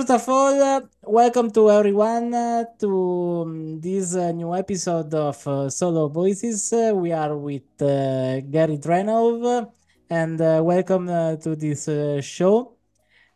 First 0.00 0.12
of 0.12 0.28
all, 0.30 0.62
uh, 0.62 0.80
welcome 1.04 1.50
to 1.50 1.70
everyone 1.70 2.32
uh, 2.32 2.64
to 2.78 3.42
um, 3.44 3.80
this 3.82 4.14
uh, 4.14 4.32
new 4.32 4.56
episode 4.56 5.12
of 5.12 5.46
uh, 5.46 5.68
Solo 5.68 6.08
Voices. 6.08 6.72
Uh, 6.72 6.92
we 6.94 7.12
are 7.12 7.36
with 7.36 7.82
uh, 7.82 8.40
Gary 8.40 8.78
Dranow, 8.78 9.70
and 10.08 10.38
welcome 10.64 11.06
to 11.06 11.54
this 11.54 11.84
show. 12.24 12.78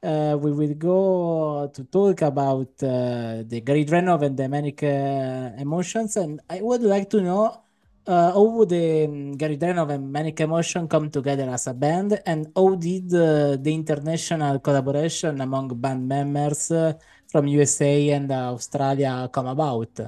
we 0.02 0.52
will 0.52 0.72
go 0.72 1.70
to 1.70 1.84
talk 1.84 2.22
about 2.22 2.78
the 2.78 3.62
Gary 3.62 3.84
Dranow 3.84 4.22
and 4.22 4.34
the 4.34 4.48
manic 4.48 4.82
emotions, 5.60 6.16
and 6.16 6.40
I 6.48 6.62
would 6.62 6.80
like 6.80 7.10
to 7.10 7.20
know 7.20 7.63
uh, 8.06 8.32
how 8.32 8.62
um, 8.62 9.32
Gary 9.32 9.56
Dranow 9.56 9.90
and 9.90 10.12
Manic 10.12 10.40
Emotion 10.40 10.88
come 10.88 11.10
together 11.10 11.48
as 11.50 11.66
a 11.66 11.74
band, 11.74 12.20
and 12.26 12.48
how 12.54 12.74
did 12.74 13.12
uh, 13.14 13.56
the 13.56 13.72
international 13.74 14.58
collaboration 14.60 15.40
among 15.40 15.68
band 15.80 16.06
members 16.06 16.70
uh, 16.70 16.92
from 17.30 17.46
USA 17.46 18.10
and 18.10 18.30
Australia 18.30 19.28
come 19.32 19.46
about? 19.46 20.00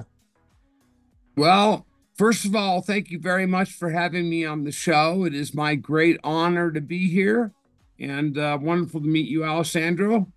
Well, 1.35 1.85
first 2.15 2.45
of 2.45 2.55
all, 2.55 2.81
thank 2.81 3.11
you 3.11 3.19
very 3.19 3.45
much 3.45 3.71
for 3.73 3.89
having 3.89 4.29
me 4.29 4.45
on 4.45 4.63
the 4.63 4.71
show. 4.71 5.25
It 5.25 5.33
is 5.33 5.53
my 5.53 5.75
great 5.75 6.19
honor 6.23 6.71
to 6.71 6.81
be 6.81 7.09
here, 7.09 7.51
and 7.99 8.37
uh, 8.37 8.57
wonderful 8.61 9.01
to 9.01 9.07
meet 9.07 9.27
you, 9.27 9.43
Alessandro. 9.43 10.27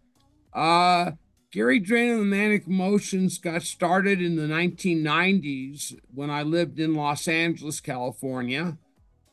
Gary 1.53 1.81
Dranow 1.81 2.13
and 2.13 2.33
the 2.33 2.37
Manic 2.37 2.69
Emotions 2.69 3.39
got 3.39 3.63
started 3.63 4.23
in 4.23 4.37
the 4.37 4.43
1990s 4.43 5.99
when 6.15 6.31
I 6.31 6.45
lived 6.45 6.79
in 6.79 6.95
Los 6.95 7.27
Angeles, 7.27 7.81
California. 7.81 8.79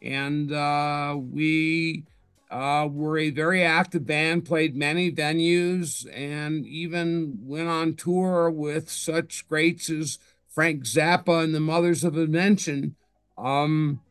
And 0.01 0.51
uh, 0.51 1.15
we 1.19 2.05
uh, 2.49 2.87
were 2.91 3.19
a 3.19 3.29
very 3.29 3.63
active 3.63 4.07
band, 4.07 4.45
played 4.45 4.75
many 4.75 5.11
venues, 5.11 6.07
and 6.11 6.65
even 6.65 7.37
went 7.43 7.67
on 7.67 7.93
tour 7.93 8.49
with 8.49 8.89
such 8.89 9.47
greats 9.47 9.87
as 9.91 10.17
Frank 10.49 10.85
Zappa 10.85 11.43
and 11.43 11.53
the 11.53 11.59
Mothers 11.59 12.03
of 12.03 12.17
Invention. 12.17 12.95
Um, 13.37 14.01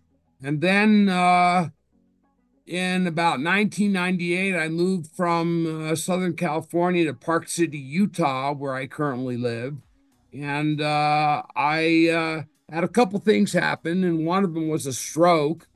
and 0.40 0.60
then 0.60 1.08
uh, 1.08 1.70
in 2.66 3.06
about 3.06 3.40
1998, 3.40 4.56
I 4.56 4.68
moved 4.68 5.06
from 5.14 5.90
uh, 5.90 5.94
Southern 5.94 6.34
California 6.34 7.04
to 7.04 7.14
Park 7.14 7.48
City, 7.48 7.78
Utah, 7.78 8.52
where 8.52 8.74
I 8.74 8.86
currently 8.86 9.36
live. 9.36 9.76
And 10.32 10.80
uh, 10.80 11.42
I 11.54 12.08
uh, 12.08 12.42
had 12.72 12.84
a 12.84 12.88
couple 12.88 13.20
things 13.20 13.52
happen, 13.52 14.02
and 14.02 14.26
one 14.26 14.44
of 14.44 14.54
them 14.54 14.68
was 14.68 14.84
a 14.86 14.92
stroke. 14.92 15.68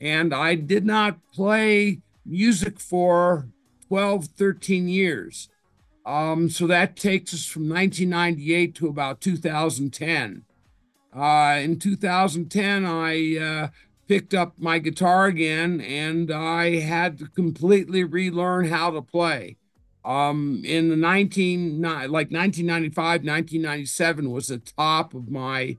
And 0.00 0.32
I 0.32 0.54
did 0.54 0.86
not 0.86 1.18
play 1.32 2.00
music 2.24 2.80
for 2.80 3.48
12, 3.88 4.26
13 4.26 4.88
years. 4.88 5.48
Um, 6.06 6.48
so 6.48 6.66
that 6.66 6.96
takes 6.96 7.34
us 7.34 7.44
from 7.44 7.68
1998 7.68 8.74
to 8.76 8.88
about 8.88 9.20
2010. 9.20 10.44
Uh, 11.14 11.58
in 11.60 11.78
2010, 11.78 12.86
I 12.86 13.36
uh, 13.36 13.68
picked 14.08 14.34
up 14.34 14.58
my 14.58 14.78
guitar 14.78 15.26
again 15.26 15.80
and 15.80 16.32
I 16.32 16.80
had 16.80 17.18
to 17.18 17.26
completely 17.26 18.02
relearn 18.02 18.68
how 18.68 18.90
to 18.90 19.02
play. 19.02 19.56
Um, 20.04 20.62
in 20.64 20.88
the 20.88 20.96
19 20.96 21.82
like 21.82 22.30
1995, 22.30 22.96
1997 23.24 24.30
was 24.30 24.46
the 24.46 24.58
top 24.58 25.12
of 25.12 25.30
my 25.30 25.76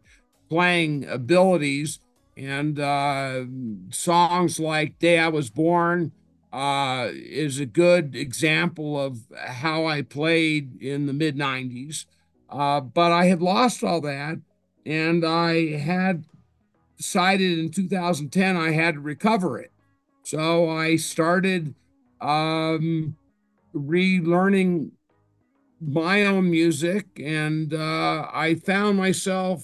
playing 0.49 1.05
abilities, 1.07 1.99
and 2.35 2.79
uh, 2.79 3.45
songs 3.91 4.59
like 4.59 4.99
"Day 4.99 5.19
I 5.19 5.29
Was 5.29 5.49
Born" 5.49 6.11
uh, 6.51 7.09
is 7.11 7.59
a 7.59 7.65
good 7.65 8.15
example 8.15 8.99
of 8.99 9.19
how 9.35 9.85
I 9.85 10.01
played 10.01 10.81
in 10.81 11.05
the 11.05 11.13
mid 11.13 11.37
90s. 11.37 12.05
Uh, 12.49 12.81
but 12.81 13.11
I 13.11 13.25
had 13.25 13.41
lost 13.41 13.83
all 13.83 14.01
that, 14.01 14.39
and 14.85 15.25
I 15.25 15.77
had 15.77 16.25
decided 16.99 17.57
in 17.57 17.71
2010 17.71 18.57
I 18.57 18.71
had 18.71 18.95
to 18.95 18.99
recover 18.99 19.57
it. 19.57 19.71
So 20.23 20.69
I 20.69 20.97
started 20.97 21.73
um, 22.19 23.15
relearning 23.73 24.91
my 25.81 26.25
own 26.25 26.51
music, 26.51 27.05
and 27.17 27.73
uh, 27.73 28.27
I 28.33 28.55
found 28.55 28.97
myself 28.97 29.63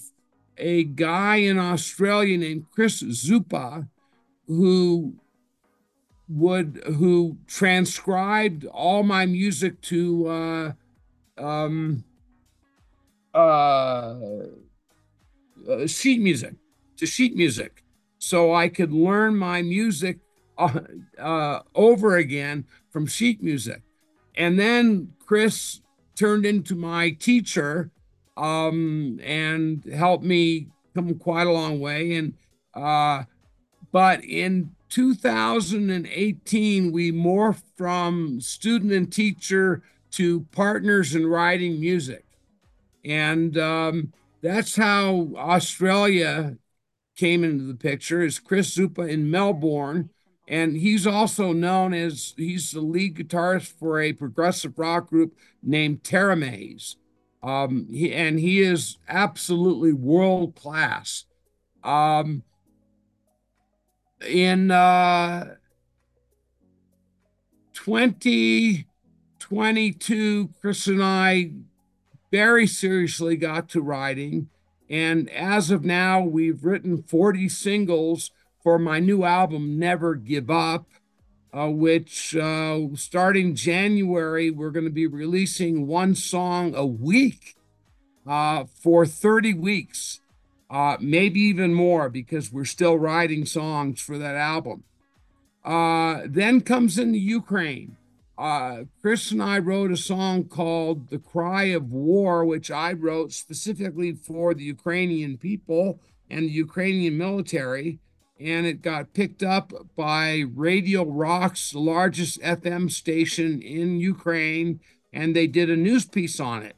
a 0.56 0.84
guy 0.84 1.36
in 1.36 1.58
Australia 1.58 2.38
named 2.38 2.64
Chris 2.72 3.02
Zupa 3.02 3.86
who 4.46 5.14
would 6.28 6.82
who 6.96 7.36
transcribed 7.46 8.64
all 8.64 9.02
my 9.02 9.26
music 9.26 9.80
to 9.82 10.26
uh, 10.26 10.72
um, 11.36 12.02
uh, 13.34 14.14
uh 15.68 15.86
sheet 15.86 16.20
music 16.20 16.54
to 16.96 17.06
sheet 17.06 17.36
music 17.36 17.84
so 18.18 18.54
I 18.54 18.68
could 18.68 18.92
learn 18.92 19.36
my 19.36 19.62
music 19.62 20.18
uh, 20.58 20.80
uh, 21.18 21.60
over 21.74 22.16
again 22.16 22.66
from 22.90 23.06
sheet 23.06 23.42
music. 23.42 23.82
And 24.36 24.58
then 24.58 25.12
Chris 25.24 25.80
turned 26.14 26.46
into 26.46 26.74
my 26.74 27.10
teacher 27.10 27.90
um, 28.36 29.20
and 29.22 29.84
helped 29.84 30.24
me 30.24 30.68
come 30.94 31.14
quite 31.18 31.46
a 31.46 31.52
long 31.52 31.80
way. 31.80 32.16
And 32.16 32.34
uh, 32.74 33.24
but 33.92 34.24
in 34.24 34.74
2018, 34.90 36.92
we 36.92 37.12
morphed 37.12 37.62
from 37.76 38.40
student 38.40 38.92
and 38.92 39.12
teacher 39.12 39.82
to 40.12 40.40
partners 40.52 41.14
in 41.14 41.26
writing 41.26 41.80
music. 41.80 42.24
And 43.04 43.56
um, 43.56 44.12
that's 44.42 44.76
how 44.76 45.28
Australia 45.36 46.56
came 47.16 47.42
into 47.42 47.64
the 47.64 47.74
picture 47.74 48.22
is 48.22 48.38
Chris 48.38 48.76
Zupa 48.76 49.08
in 49.08 49.30
Melbourne. 49.30 50.10
And 50.48 50.76
he's 50.76 51.08
also 51.08 51.52
known 51.52 51.92
as 51.92 52.32
he's 52.36 52.70
the 52.70 52.80
lead 52.80 53.16
guitarist 53.16 53.76
for 53.78 54.00
a 54.00 54.12
progressive 54.12 54.78
rock 54.78 55.08
group 55.08 55.36
named 55.62 56.04
Teramaze. 56.04 56.94
Um, 57.42 57.88
he, 57.90 58.12
and 58.12 58.38
he 58.38 58.60
is 58.60 58.98
absolutely 59.08 59.92
world 59.92 60.54
class. 60.54 61.24
Um, 61.82 62.44
in 64.26 64.70
uh, 64.70 65.56
2022, 67.74 70.50
Chris 70.60 70.86
and 70.86 71.02
I 71.02 71.50
very 72.30 72.66
seriously 72.66 73.36
got 73.36 73.68
to 73.70 73.80
writing 73.80 74.48
and 74.88 75.28
as 75.30 75.70
of 75.70 75.84
now, 75.84 76.20
we've 76.20 76.64
written 76.64 77.02
40 77.02 77.48
singles 77.48 78.30
for 78.62 78.78
my 78.78 79.00
new 79.00 79.24
album, 79.24 79.78
Never 79.78 80.14
Give 80.14 80.50
Up, 80.50 80.86
uh, 81.52 81.68
which 81.68 82.36
uh, 82.36 82.80
starting 82.94 83.54
January, 83.54 84.50
we're 84.50 84.70
going 84.70 84.84
to 84.84 84.90
be 84.90 85.06
releasing 85.06 85.86
one 85.86 86.14
song 86.14 86.74
a 86.74 86.86
week 86.86 87.56
uh, 88.26 88.64
for 88.64 89.06
30 89.06 89.54
weeks, 89.54 90.20
uh, 90.70 90.96
maybe 91.00 91.40
even 91.40 91.74
more, 91.74 92.08
because 92.08 92.52
we're 92.52 92.64
still 92.64 92.98
writing 92.98 93.46
songs 93.46 94.00
for 94.00 94.18
that 94.18 94.36
album. 94.36 94.84
Uh, 95.64 96.22
then 96.26 96.60
comes 96.60 96.98
in 96.98 97.12
the 97.12 97.18
Ukraine 97.18 97.96
uh, 98.38 98.84
Chris 99.00 99.30
and 99.30 99.42
I 99.42 99.58
wrote 99.58 99.90
a 99.90 99.96
song 99.96 100.44
called 100.44 101.08
The 101.08 101.18
Cry 101.18 101.64
of 101.64 101.90
War, 101.90 102.44
which 102.44 102.70
I 102.70 102.92
wrote 102.92 103.32
specifically 103.32 104.12
for 104.12 104.52
the 104.52 104.64
Ukrainian 104.64 105.38
people 105.38 106.00
and 106.28 106.46
the 106.46 106.52
Ukrainian 106.52 107.16
military. 107.16 107.98
And 108.38 108.66
it 108.66 108.82
got 108.82 109.14
picked 109.14 109.42
up 109.42 109.72
by 109.96 110.44
Radio 110.54 111.06
Rocks, 111.06 111.74
largest 111.74 112.38
FM 112.42 112.90
station 112.90 113.62
in 113.62 113.98
Ukraine, 113.98 114.80
and 115.10 115.34
they 115.34 115.46
did 115.46 115.70
a 115.70 115.76
news 115.76 116.04
piece 116.04 116.38
on 116.38 116.62
it. 116.62 116.76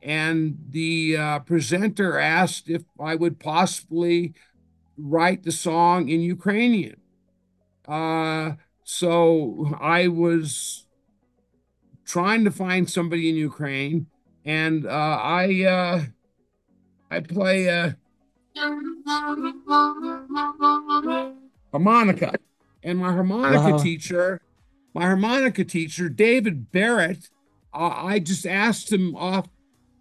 And 0.00 0.58
the 0.68 1.16
uh, 1.16 1.38
presenter 1.40 2.18
asked 2.18 2.70
if 2.70 2.84
I 3.00 3.16
would 3.16 3.40
possibly 3.40 4.34
write 4.96 5.42
the 5.42 5.50
song 5.50 6.08
in 6.08 6.20
Ukrainian. 6.20 7.00
Uh, 7.88 8.52
so 8.84 9.76
I 9.80 10.06
was 10.06 10.86
trying 12.04 12.44
to 12.44 12.50
find 12.50 12.88
somebody 12.88 13.28
in 13.28 13.36
Ukraine, 13.36 14.06
and 14.44 14.86
uh, 14.86 14.90
I 14.90 15.64
uh, 15.64 16.02
I 17.10 17.20
play 17.20 17.68
uh, 17.68 17.92
harmonica, 21.72 22.34
and 22.82 22.98
my 22.98 23.12
harmonica 23.12 23.70
wow. 23.72 23.78
teacher, 23.78 24.40
my 24.94 25.02
harmonica 25.02 25.64
teacher, 25.64 26.08
David 26.08 26.70
Barrett, 26.72 27.30
uh, 27.72 27.94
I 27.96 28.18
just 28.18 28.46
asked 28.46 28.92
him 28.92 29.16
off 29.16 29.48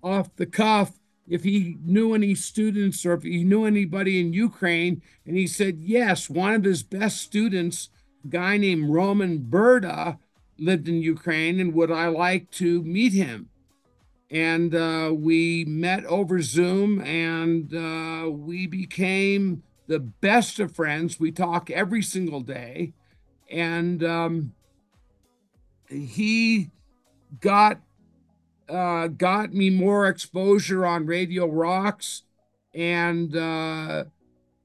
off 0.03 0.35
the 0.35 0.45
cuff 0.45 0.99
if 1.27 1.43
he 1.43 1.77
knew 1.83 2.13
any 2.13 2.35
students 2.35 3.05
or 3.05 3.13
if 3.13 3.23
he 3.23 3.43
knew 3.43 3.65
anybody 3.65 4.19
in 4.19 4.33
Ukraine, 4.33 5.01
and 5.25 5.37
he 5.37 5.47
said 5.47 5.79
yes. 5.79 6.29
One 6.29 6.53
of 6.53 6.63
his 6.63 6.83
best 6.83 7.21
students, 7.21 7.89
a 8.25 8.27
guy 8.27 8.57
named 8.57 8.89
Roman 8.89 9.39
Burda 9.39 10.17
lived 10.61 10.87
in 10.87 11.01
Ukraine 11.01 11.59
and 11.59 11.73
would 11.73 11.91
I 11.91 12.07
like 12.07 12.49
to 12.51 12.83
meet 12.83 13.13
him? 13.13 13.49
and 14.31 14.73
uh, 14.73 15.11
we 15.13 15.65
met 15.65 16.05
over 16.05 16.41
Zoom, 16.41 17.01
and 17.01 17.73
uh, 17.75 18.29
we 18.31 18.65
became 18.65 19.61
the 19.87 19.99
best 19.99 20.57
of 20.57 20.73
friends. 20.73 21.19
We 21.19 21.33
talk 21.33 21.69
every 21.69 22.01
single 22.01 22.39
day, 22.39 22.93
and 23.49 24.01
um, 24.03 24.53
he 25.89 26.69
got 27.41 27.81
uh, 28.69 29.07
got 29.07 29.53
me 29.53 29.69
more 29.69 30.07
exposure 30.07 30.85
on 30.85 31.05
Radio 31.05 31.45
Rocks, 31.47 32.23
and 32.73 33.35
uh, 33.35 34.05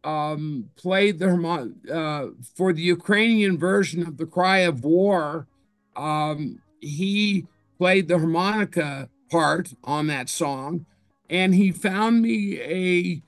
um, 0.04 0.70
played 0.76 1.18
the 1.18 1.72
uh, 1.92 2.40
for 2.54 2.72
the 2.72 2.82
Ukrainian 2.82 3.58
version 3.58 4.06
of 4.06 4.16
the 4.16 4.26
Cry 4.26 4.58
of 4.58 4.84
War. 4.84 5.48
Um, 5.96 6.60
he 6.80 7.46
played 7.78 8.08
the 8.08 8.18
harmonica 8.18 9.08
part 9.30 9.74
on 9.82 10.06
that 10.06 10.28
song, 10.28 10.86
and 11.28 11.54
he 11.54 11.72
found 11.72 12.22
me 12.22 12.60
a 12.60 13.22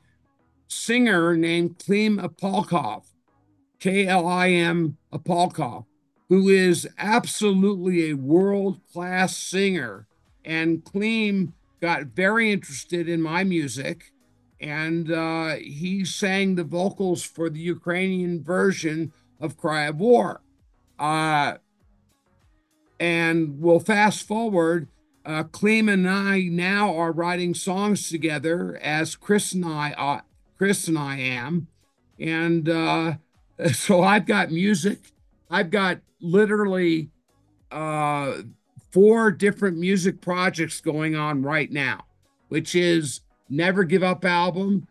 singer 0.68 1.36
named 1.36 1.78
Klim 1.78 2.18
Apolkov, 2.18 3.06
K 3.80 4.06
L 4.06 4.26
I 4.26 4.50
M 4.50 4.98
Apolkov, 5.12 5.86
who 6.28 6.48
is 6.48 6.86
absolutely 6.98 8.10
a 8.10 8.14
world 8.14 8.80
class 8.92 9.36
singer. 9.36 10.06
And 10.44 10.84
Klim 10.84 11.54
got 11.80 12.06
very 12.06 12.52
interested 12.52 13.08
in 13.08 13.22
my 13.22 13.44
music, 13.44 14.12
and 14.60 15.10
uh, 15.10 15.54
he 15.56 16.04
sang 16.04 16.54
the 16.54 16.64
vocals 16.64 17.22
for 17.22 17.48
the 17.48 17.60
Ukrainian 17.60 18.42
version 18.42 19.12
of 19.40 19.56
Cry 19.56 19.84
of 19.84 19.98
War. 19.98 20.42
Uh, 20.98 21.54
and 23.00 23.60
we'll 23.60 23.80
fast 23.80 24.26
forward 24.26 24.88
uh, 25.28 25.42
Klim 25.42 25.90
and 25.90 26.08
I 26.08 26.40
now 26.44 26.96
are 26.96 27.12
writing 27.12 27.52
songs 27.52 28.08
together 28.08 28.78
as 28.82 29.14
Chris 29.14 29.52
and 29.52 29.62
I, 29.62 29.92
uh, 29.92 30.20
Chris 30.56 30.88
and 30.88 30.96
I 30.96 31.18
am, 31.18 31.66
and 32.18 32.66
uh, 32.66 33.14
so 33.72 34.02
I've 34.02 34.24
got 34.24 34.50
music. 34.50 34.98
I've 35.50 35.70
got 35.70 35.98
literally 36.22 37.10
uh, 37.70 38.38
four 38.90 39.30
different 39.30 39.76
music 39.76 40.22
projects 40.22 40.80
going 40.80 41.14
on 41.14 41.42
right 41.42 41.70
now, 41.70 42.06
which 42.48 42.74
is 42.74 43.20
Never 43.50 43.84
Give 43.84 44.02
Up 44.02 44.24
album, 44.24 44.88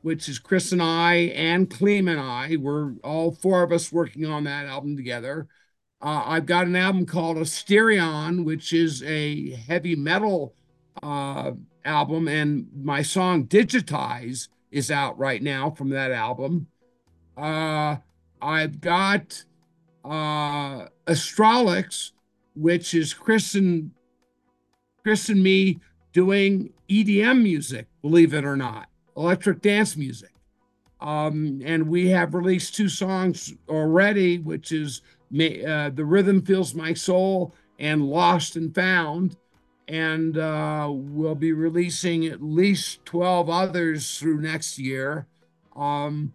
which 0.00 0.30
is 0.30 0.38
Chris 0.38 0.72
and 0.72 0.82
I 0.82 1.14
and 1.34 1.68
Klim 1.68 2.08
and 2.08 2.20
I. 2.20 2.56
We're 2.58 2.94
all 3.04 3.32
four 3.32 3.62
of 3.62 3.70
us 3.70 3.92
working 3.92 4.24
on 4.24 4.44
that 4.44 4.64
album 4.64 4.96
together. 4.96 5.46
Uh, 6.04 6.22
I've 6.26 6.44
got 6.44 6.66
an 6.66 6.76
album 6.76 7.06
called 7.06 7.38
Asterion, 7.38 8.44
which 8.44 8.74
is 8.74 9.02
a 9.04 9.52
heavy 9.52 9.96
metal 9.96 10.54
uh, 11.02 11.52
album, 11.82 12.28
and 12.28 12.68
my 12.76 13.00
song 13.00 13.46
Digitize 13.46 14.48
is 14.70 14.90
out 14.90 15.18
right 15.18 15.42
now 15.42 15.70
from 15.70 15.88
that 15.90 16.12
album. 16.12 16.66
Uh, 17.38 17.96
I've 18.42 18.82
got 18.82 19.44
uh, 20.04 20.88
Astrolix, 21.06 22.12
which 22.54 22.92
is 22.92 23.14
Chris 23.14 23.54
and 23.54 23.90
Chris 25.02 25.30
and 25.30 25.42
me 25.42 25.80
doing 26.12 26.70
EDM 26.86 27.42
music, 27.42 27.86
believe 28.02 28.34
it 28.34 28.44
or 28.44 28.58
not, 28.58 28.90
electric 29.16 29.62
dance 29.62 29.96
music. 29.96 30.32
Um, 31.00 31.62
and 31.64 31.88
we 31.88 32.08
have 32.10 32.34
released 32.34 32.74
two 32.74 32.90
songs 32.90 33.54
already, 33.68 34.38
which 34.38 34.70
is 34.70 35.00
uh, 35.34 35.90
the 35.90 36.04
rhythm 36.04 36.42
fills 36.42 36.74
my 36.74 36.94
soul 36.94 37.54
and 37.78 38.08
lost 38.08 38.56
and 38.56 38.74
found 38.74 39.36
and 39.86 40.38
uh, 40.38 40.88
we'll 40.90 41.34
be 41.34 41.52
releasing 41.52 42.24
at 42.24 42.42
least 42.42 43.04
12 43.04 43.50
others 43.50 44.18
through 44.18 44.40
next 44.40 44.78
year 44.78 45.26
um, 45.76 46.32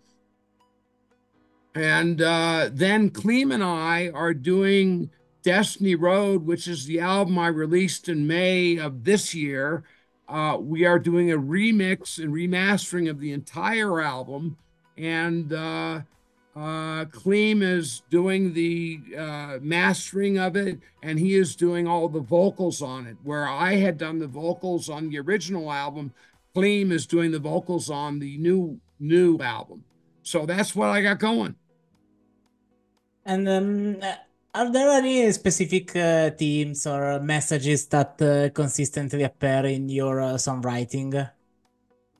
and 1.76 2.22
uh, 2.22 2.70
then 2.72 3.10
Klim 3.10 3.52
and 3.52 3.64
I 3.64 4.10
are 4.14 4.34
doing 4.34 5.12
Destiny 5.44 5.96
Road, 5.96 6.46
which 6.46 6.68
is 6.68 6.86
the 6.86 7.00
album 7.00 7.40
I 7.40 7.48
released 7.48 8.10
in 8.10 8.28
May 8.28 8.78
of 8.78 9.04
this 9.04 9.34
year. 9.34 9.84
Uh, 10.28 10.58
we 10.60 10.86
are 10.86 11.00
doing 11.00 11.32
a 11.32 11.38
remix 11.38 12.22
and 12.22 12.34
remastering 12.34 13.10
of 13.10 13.20
the 13.20 13.32
entire 13.32 14.02
album. 14.02 14.58
And 14.98 15.54
uh, 16.60 17.06
Klim 17.06 17.62
is 17.62 18.04
doing 18.10 18.54
the 18.54 19.00
uh, 19.18 19.60
mastering 19.62 20.38
of 20.38 20.58
it, 20.58 20.80
and 21.02 21.18
he 21.18 21.36
is 21.36 21.56
doing 21.56 21.88
all 21.88 22.10
the 22.10 22.20
vocals 22.20 22.82
on 22.82 23.08
it. 23.08 23.16
Where 23.24 23.48
I 23.48 23.76
had 23.76 23.98
done 23.98 24.20
the 24.20 24.28
vocals 24.28 24.90
on 24.90 25.10
the 25.10 25.20
original 25.20 25.72
album, 25.72 26.14
Klim 26.54 26.92
is 26.92 27.06
doing 27.06 27.32
the 27.32 27.40
vocals 27.40 27.90
on 27.90 28.20
the 28.20 28.38
new 28.38 28.80
new 29.00 29.40
album. 29.40 29.86
So 30.24 30.46
that's 30.46 30.76
what 30.76 30.90
I 30.90 31.02
got 31.02 31.20
going. 31.20 31.56
And 33.26 33.48
um, 33.48 33.98
are 34.54 34.72
there 34.72 34.90
any 34.90 35.32
specific 35.32 35.96
uh, 35.96 36.32
themes 36.32 36.86
or 36.86 37.20
messages 37.20 37.86
that 37.88 38.22
uh, 38.22 38.50
consistently 38.50 39.24
appear 39.24 39.66
in 39.66 39.88
your 39.88 40.20
uh, 40.20 40.34
songwriting? 40.34 41.30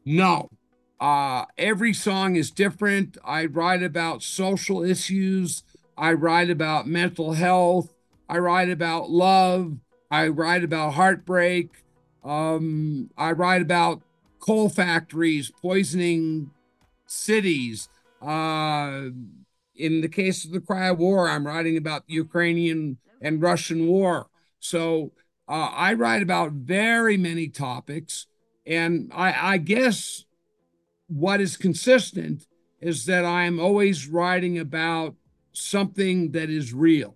No, 0.06 0.50
uh, 1.00 1.46
every 1.58 1.94
song 1.94 2.36
is 2.36 2.52
different. 2.52 3.18
I 3.24 3.46
write 3.46 3.84
about 3.84 4.22
social 4.24 4.84
issues. 4.84 5.64
I 5.98 6.14
write 6.14 6.50
about 6.50 6.88
mental 6.88 7.34
health. 7.34 7.94
I 8.28 8.38
write 8.38 8.70
about 8.70 9.10
love. 9.10 9.78
I 10.12 10.28
write 10.28 10.64
about 10.64 10.94
heartbreak. 10.94 11.70
Um, 12.24 13.10
I 13.18 13.32
write 13.32 13.62
about 13.62 14.02
coal 14.40 14.70
factories 14.70 15.52
poisoning 15.62 16.52
cities. 17.06 17.90
Uh, 18.22 19.10
in 19.76 20.02
the 20.02 20.10
case 20.10 20.44
of 20.44 20.52
the 20.52 20.60
Cry 20.60 20.88
of 20.90 21.00
War, 21.00 21.30
I'm 21.30 21.48
writing 21.48 21.78
about 21.78 22.08
the 22.08 22.14
Ukrainian 22.14 22.98
and 23.22 23.42
Russian 23.42 23.88
war. 23.88 24.28
So 24.60 25.12
uh, 25.48 25.72
I 25.74 25.94
write 25.94 26.22
about 26.22 26.52
very 26.52 27.16
many 27.16 27.48
topics. 27.48 28.28
And 28.66 29.12
I, 29.14 29.54
I 29.54 29.58
guess 29.58 30.26
what 31.10 31.42
is 31.42 31.58
consistent 31.58 32.46
is 32.80 33.06
that 33.06 33.26
I'm 33.26 33.60
always 33.60 34.08
writing 34.08 34.60
about 34.60 35.16
something 35.52 36.32
that 36.32 36.50
is 36.50 36.74
real. 36.74 37.16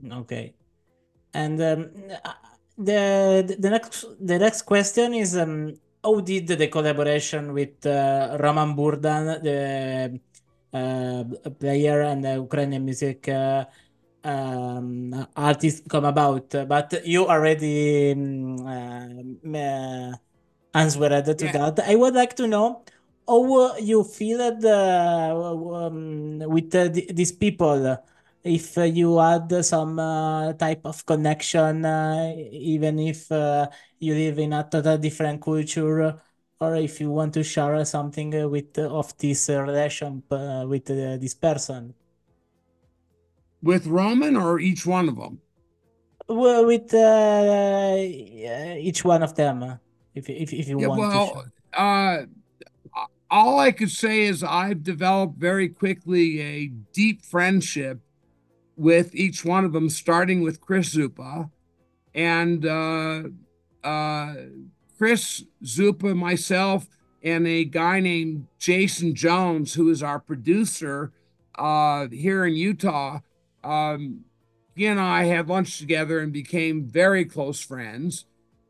Okay, 0.00 0.54
and 1.34 1.60
um, 1.60 1.90
the 2.78 3.44
the 3.58 3.68
next 3.68 4.06
the 4.18 4.38
next 4.38 4.62
question 4.62 5.12
is 5.12 5.36
um, 5.36 5.76
how 6.02 6.20
did 6.20 6.48
the 6.48 6.68
collaboration 6.68 7.52
with 7.52 7.84
uh, 7.84 8.38
Roman 8.40 8.74
Burdan, 8.74 9.44
the 9.44 10.18
uh, 10.72 11.24
player 11.60 12.00
and 12.00 12.24
the 12.24 12.40
Ukrainian 12.40 12.84
music 12.86 13.28
uh, 13.28 13.66
um, 14.24 15.12
artist, 15.36 15.84
come 15.90 16.06
about? 16.06 16.48
But 16.66 17.04
you 17.04 17.28
already 17.28 18.12
um, 18.12 19.36
uh, 20.74 20.78
answered 20.78 21.38
to 21.38 21.44
yeah. 21.44 21.70
that. 21.70 21.80
I 21.86 21.94
would 21.94 22.14
like 22.14 22.36
to 22.36 22.46
know 22.46 22.82
how 23.26 23.76
you 23.76 24.04
feel 24.04 24.40
uh, 24.40 25.86
um, 25.86 26.38
with 26.38 26.74
uh, 26.74 26.88
these 26.88 27.32
people. 27.32 27.98
If 28.42 28.78
uh, 28.78 28.82
you 28.82 29.18
had 29.18 29.64
some 29.64 29.98
uh, 29.98 30.54
type 30.54 30.80
of 30.84 31.04
connection, 31.04 31.84
uh, 31.84 32.32
even 32.50 32.98
if 32.98 33.30
uh, 33.30 33.68
you 33.98 34.14
live 34.14 34.38
in 34.38 34.52
a 34.54 34.66
total 34.68 34.96
different 34.96 35.42
culture, 35.42 36.18
or 36.58 36.76
if 36.76 37.00
you 37.00 37.10
want 37.10 37.34
to 37.34 37.42
share 37.42 37.84
something 37.84 38.50
with 38.50 38.78
of 38.78 39.16
this 39.18 39.48
relation 39.48 40.22
with 40.30 40.86
this 40.86 41.34
person. 41.34 41.94
With 43.62 43.86
Roman 43.86 44.36
or 44.36 44.58
each 44.58 44.86
one 44.86 45.08
of 45.08 45.16
them? 45.16 45.40
Well, 46.28 46.64
with 46.64 46.94
each 48.78 49.04
one 49.04 49.22
of 49.22 49.34
them 49.34 49.80
if 50.14 50.28
if, 50.28 50.52
if 50.52 50.68
you 50.68 50.80
yeah, 50.80 50.86
want 50.86 51.00
well, 51.00 51.44
to. 51.72 51.80
Uh, 51.80 52.26
all 53.30 53.60
I 53.60 53.70
could 53.70 53.90
say 53.90 54.22
is 54.22 54.42
I've 54.42 54.82
developed 54.82 55.38
very 55.38 55.68
quickly 55.68 56.40
a 56.40 56.66
deep 56.66 57.24
friendship 57.24 58.00
with 58.76 59.14
each 59.14 59.44
one 59.44 59.64
of 59.64 59.72
them, 59.72 59.88
starting 59.88 60.42
with 60.42 60.60
Chris 60.60 60.94
Zupa. 60.94 61.50
And 62.14 62.66
uh, 62.66 63.22
uh, 63.84 64.34
Chris 64.98 65.44
Zupa, 65.62 66.16
myself, 66.16 66.88
and 67.22 67.46
a 67.46 67.64
guy 67.64 68.00
named 68.00 68.46
Jason 68.58 69.14
Jones, 69.14 69.74
who 69.74 69.90
is 69.90 70.02
our 70.02 70.18
producer 70.18 71.12
uh, 71.56 72.08
here 72.08 72.44
in 72.46 72.54
Utah. 72.54 73.20
Um, 73.62 74.24
he 74.74 74.86
and 74.86 74.98
I 74.98 75.24
had 75.24 75.48
lunch 75.48 75.78
together 75.78 76.18
and 76.18 76.32
became 76.32 76.84
very 76.84 77.24
close 77.24 77.60
friends. 77.60 78.24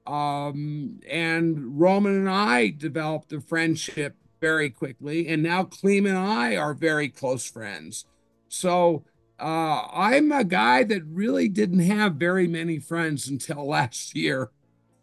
Um, 0.07 1.01
and 1.09 1.79
Roman 1.79 2.17
and 2.17 2.31
I 2.31 2.71
developed 2.71 3.33
a 3.33 3.41
friendship 3.41 4.17
very 4.41 4.71
quickly, 4.71 5.29
and 5.29 5.43
now 5.43 5.65
Klim 5.65 6.07
and 6.07 6.17
I 6.17 6.57
are 6.57 6.75
very 6.75 7.09
close 7.09 7.49
friends. 7.49 8.07
So 8.49 9.05
uh, 9.39 9.87
I'm 9.93 10.33
a 10.33 10.45
guy 10.45 10.85
that 10.85 11.03
really 11.05 11.49
didn't 11.49 11.81
have 11.81 12.15
very 12.17 12.47
many 12.47 12.79
friends 12.79 13.29
until 13.29 13.67
last 13.69 14.17
year. 14.17 14.51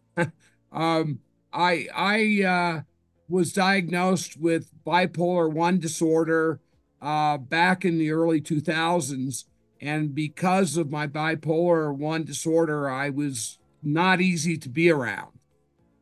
um, 0.71 1.19
I 1.53 1.87
I 1.95 2.43
uh, 2.43 2.81
was 3.29 3.53
diagnosed 3.53 4.39
with 4.39 4.71
bipolar 4.85 5.51
one 5.51 5.79
disorder 5.79 6.59
uh, 7.01 7.37
back 7.37 7.85
in 7.85 7.97
the 7.97 8.11
early 8.11 8.41
2000s, 8.41 9.45
and 9.79 10.13
because 10.13 10.77
of 10.77 10.91
my 10.91 11.07
bipolar 11.07 11.95
one 11.95 12.23
disorder, 12.23 12.89
I 12.89 13.09
was 13.09 13.59
not 13.93 14.21
easy 14.21 14.57
to 14.57 14.69
be 14.69 14.89
around. 14.89 15.31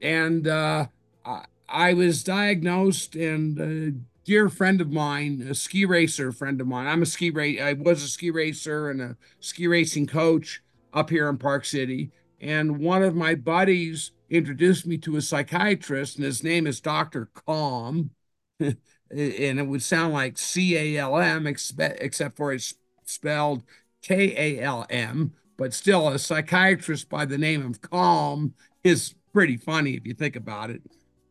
And 0.01 0.47
uh, 0.47 0.87
I, 1.69 1.93
was 1.93 2.23
diagnosed, 2.23 3.15
and 3.15 3.59
a 3.59 3.91
dear 4.23 4.49
friend 4.49 4.81
of 4.81 4.91
mine, 4.91 5.45
a 5.49 5.55
ski 5.55 5.85
racer 5.85 6.31
friend 6.31 6.59
of 6.59 6.67
mine, 6.67 6.87
I'm 6.87 7.01
a 7.01 7.05
ski 7.05 7.29
race, 7.29 7.59
I 7.61 7.73
was 7.73 8.03
a 8.03 8.07
ski 8.07 8.31
racer 8.31 8.89
and 8.89 9.01
a 9.01 9.17
ski 9.39 9.67
racing 9.67 10.07
coach 10.07 10.61
up 10.93 11.09
here 11.09 11.29
in 11.29 11.37
Park 11.37 11.65
City. 11.65 12.11
And 12.41 12.79
one 12.79 13.03
of 13.03 13.15
my 13.15 13.35
buddies 13.35 14.11
introduced 14.29 14.85
me 14.85 14.97
to 14.99 15.17
a 15.17 15.21
psychiatrist, 15.21 16.17
and 16.17 16.25
his 16.25 16.43
name 16.43 16.67
is 16.67 16.79
Dr. 16.81 17.29
Kalm. 17.47 18.09
and 18.59 18.75
it 19.59 19.67
would 19.67 19.83
sound 19.83 20.13
like 20.13 20.37
C 20.37 20.77
A 20.77 21.01
L 21.01 21.17
M, 21.17 21.47
except 21.47 22.37
for 22.37 22.53
it's 22.53 22.75
spelled 23.05 23.63
K 24.01 24.33
A 24.37 24.61
L 24.61 24.85
M. 24.89 25.33
But 25.57 25.73
still, 25.73 26.09
a 26.09 26.19
psychiatrist 26.19 27.09
by 27.09 27.25
the 27.25 27.37
name 27.37 27.65
of 27.65 27.81
Calm 27.81 28.53
is 28.83 29.15
pretty 29.33 29.57
funny 29.57 29.93
if 29.95 30.05
you 30.05 30.13
think 30.13 30.35
about 30.35 30.69
it. 30.69 30.81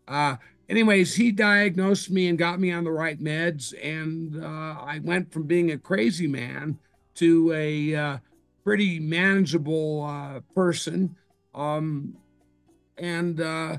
Uh, 0.08 0.36
anyways, 0.68 1.14
he 1.14 1.30
diagnosed 1.30 2.10
me 2.10 2.28
and 2.28 2.38
got 2.38 2.60
me 2.60 2.72
on 2.72 2.84
the 2.84 2.90
right 2.90 3.22
meds. 3.22 3.74
And 3.82 4.42
uh, 4.42 4.76
I 4.80 5.00
went 5.02 5.32
from 5.32 5.44
being 5.44 5.70
a 5.70 5.78
crazy 5.78 6.26
man 6.26 6.78
to 7.16 7.52
a 7.52 7.94
uh, 7.94 8.18
pretty 8.64 8.98
manageable 8.98 10.02
uh, 10.02 10.40
person. 10.54 11.16
Um, 11.54 12.16
and 12.98 13.40
uh, 13.40 13.76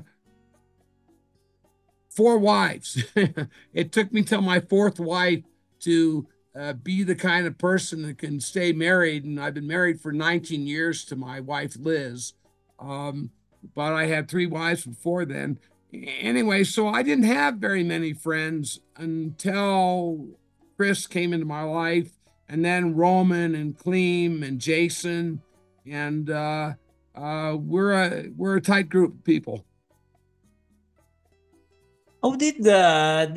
four 2.10 2.38
wives. 2.38 3.04
it 3.74 3.92
took 3.92 4.12
me 4.12 4.22
till 4.22 4.42
my 4.42 4.60
fourth 4.60 4.98
wife 4.98 5.42
to 5.80 6.26
uh, 6.58 6.72
be 6.72 7.02
the 7.02 7.14
kind 7.14 7.46
of 7.46 7.58
person 7.58 8.02
that 8.02 8.18
can 8.18 8.40
stay 8.40 8.72
married. 8.72 9.24
And 9.24 9.38
I've 9.40 9.54
been 9.54 9.66
married 9.66 10.00
for 10.00 10.12
19 10.12 10.66
years 10.66 11.04
to 11.06 11.16
my 11.16 11.40
wife, 11.40 11.76
Liz. 11.78 12.32
Um, 12.78 13.30
but 13.74 13.92
I 13.92 14.06
had 14.06 14.28
three 14.28 14.46
wives 14.46 14.86
before 14.86 15.24
then. 15.24 15.58
Anyway, 15.92 16.64
so 16.64 16.88
I 16.88 17.02
didn't 17.02 17.24
have 17.24 17.56
very 17.56 17.82
many 17.82 18.12
friends 18.12 18.80
until 18.96 20.28
Chris 20.76 21.06
came 21.06 21.32
into 21.32 21.46
my 21.46 21.62
life, 21.62 22.12
and 22.48 22.64
then 22.64 22.94
Roman 22.94 23.54
and 23.54 23.78
Klim 23.78 24.42
and 24.42 24.60
Jason. 24.60 25.42
And 25.86 26.28
uh, 26.28 26.74
uh, 27.14 27.56
we're 27.58 27.92
a 27.92 28.28
we're 28.36 28.56
a 28.56 28.60
tight 28.60 28.88
group 28.88 29.14
of 29.14 29.24
people. 29.24 29.64
How 32.26 32.34
did 32.34 32.66
uh, 32.66 33.28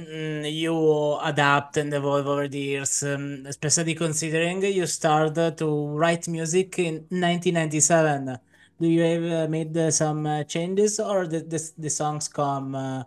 you 0.45 1.19
adapt 1.21 1.77
and 1.77 1.93
evolve 1.93 2.25
over 2.25 2.47
the 2.47 2.57
years, 2.57 3.03
um, 3.03 3.45
especially 3.45 3.93
considering 3.93 4.63
you 4.63 4.87
started 4.87 5.59
to 5.59 5.89
write 5.89 6.27
music 6.27 6.79
in 6.79 7.05
1997? 7.11 8.39
Do 8.81 8.87
you 8.87 9.01
have 9.03 9.23
uh, 9.31 9.47
made 9.47 9.77
uh, 9.77 9.91
some 9.91 10.25
uh, 10.25 10.43
changes, 10.45 10.99
or 10.99 11.27
the, 11.27 11.41
the 11.41 11.71
the 11.77 11.89
songs 11.91 12.27
come 12.29 12.73
uh, 12.73 13.03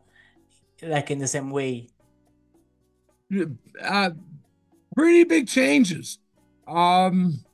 like 0.83 1.11
in 1.11 1.19
the 1.19 1.27
same 1.27 1.51
way? 1.51 1.89
Uh, 3.83 4.11
pretty 4.95 5.25
big 5.25 5.49
changes. 5.49 6.21
Um, 6.69 7.45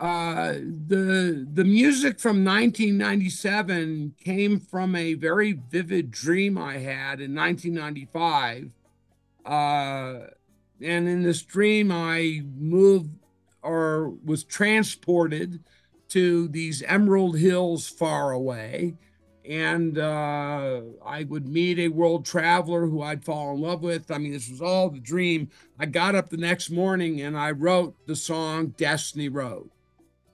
uh, 0.00 0.54
the 0.54 1.46
the 1.52 1.64
music 1.64 2.18
from 2.18 2.42
1997 2.42 4.14
came 4.18 4.58
from 4.58 4.96
a 4.96 5.12
very 5.12 5.52
vivid 5.52 6.10
dream 6.10 6.56
I 6.56 6.78
had 6.78 7.20
in 7.20 7.34
1995. 7.34 8.70
Uh, 9.44 10.28
and 10.80 11.06
in 11.06 11.22
this 11.22 11.42
dream, 11.42 11.92
I 11.92 12.40
moved 12.56 13.10
or 13.62 14.14
was 14.24 14.42
transported 14.42 15.62
to 16.08 16.48
these 16.48 16.82
emerald 16.84 17.36
hills 17.38 17.86
far 17.86 18.32
away. 18.32 18.94
And 19.44 19.98
uh, 19.98 20.80
I 21.04 21.24
would 21.24 21.46
meet 21.46 21.78
a 21.78 21.88
world 21.88 22.24
traveler 22.24 22.86
who 22.86 23.02
I'd 23.02 23.24
fall 23.24 23.54
in 23.54 23.60
love 23.60 23.82
with. 23.82 24.10
I 24.10 24.16
mean, 24.16 24.32
this 24.32 24.48
was 24.48 24.62
all 24.62 24.88
the 24.88 25.00
dream. 25.00 25.50
I 25.78 25.84
got 25.84 26.14
up 26.14 26.30
the 26.30 26.38
next 26.38 26.70
morning 26.70 27.20
and 27.20 27.36
I 27.36 27.50
wrote 27.50 27.94
the 28.06 28.16
song 28.16 28.68
Destiny 28.78 29.28
Road 29.28 29.68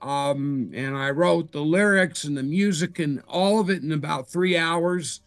um, 0.02 0.70
and 0.74 0.96
I 0.96 1.10
wrote 1.10 1.52
the 1.52 1.60
lyrics 1.60 2.24
and 2.24 2.36
the 2.36 2.42
music 2.42 2.98
and 2.98 3.22
all 3.28 3.60
of 3.60 3.70
it 3.70 3.82
in 3.82 3.92
about 3.92 4.28
three 4.28 4.56
hours. 4.56 5.20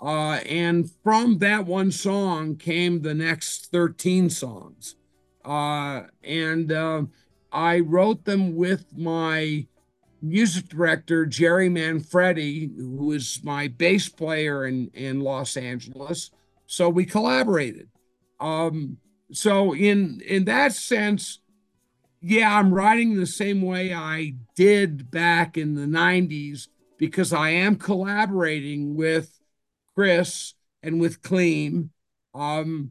Uh, 0.00 0.40
and 0.46 0.90
from 1.02 1.38
that 1.38 1.64
one 1.66 1.90
song 1.90 2.56
came 2.56 3.00
the 3.00 3.14
next 3.14 3.70
13 3.72 4.28
songs. 4.28 4.96
Uh, 5.44 6.02
and 6.22 6.72
uh, 6.72 7.02
I 7.52 7.80
wrote 7.80 8.24
them 8.24 8.56
with 8.56 8.96
my 8.96 9.66
music 10.20 10.68
director, 10.68 11.24
Jerry 11.24 11.68
Manfredi, 11.68 12.70
who 12.76 13.12
is 13.12 13.40
my 13.42 13.68
bass 13.68 14.08
player 14.08 14.66
in, 14.66 14.90
in 14.92 15.20
Los 15.20 15.56
Angeles. 15.56 16.30
So 16.66 16.88
we 16.88 17.06
collaborated. 17.06 17.88
Um, 18.40 18.98
so 19.32 19.74
in 19.74 20.20
in 20.26 20.44
that 20.44 20.72
sense, 20.72 21.40
yeah, 22.28 22.58
I'm 22.58 22.74
writing 22.74 23.14
the 23.14 23.26
same 23.26 23.62
way 23.62 23.94
I 23.94 24.34
did 24.56 25.12
back 25.12 25.56
in 25.56 25.76
the 25.76 25.86
90s 25.86 26.66
because 26.98 27.32
I 27.32 27.50
am 27.50 27.76
collaborating 27.76 28.96
with 28.96 29.38
Chris 29.94 30.54
and 30.82 31.00
with 31.00 31.22
Klim. 31.22 31.90
Um, 32.34 32.90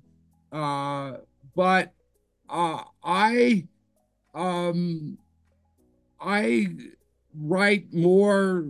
uh, 0.53 1.17
but 1.53 1.91
uh, 2.49 2.83
I 3.03 3.67
um, 4.33 5.17
I 6.21 6.67
write 7.37 7.93
more 7.93 8.65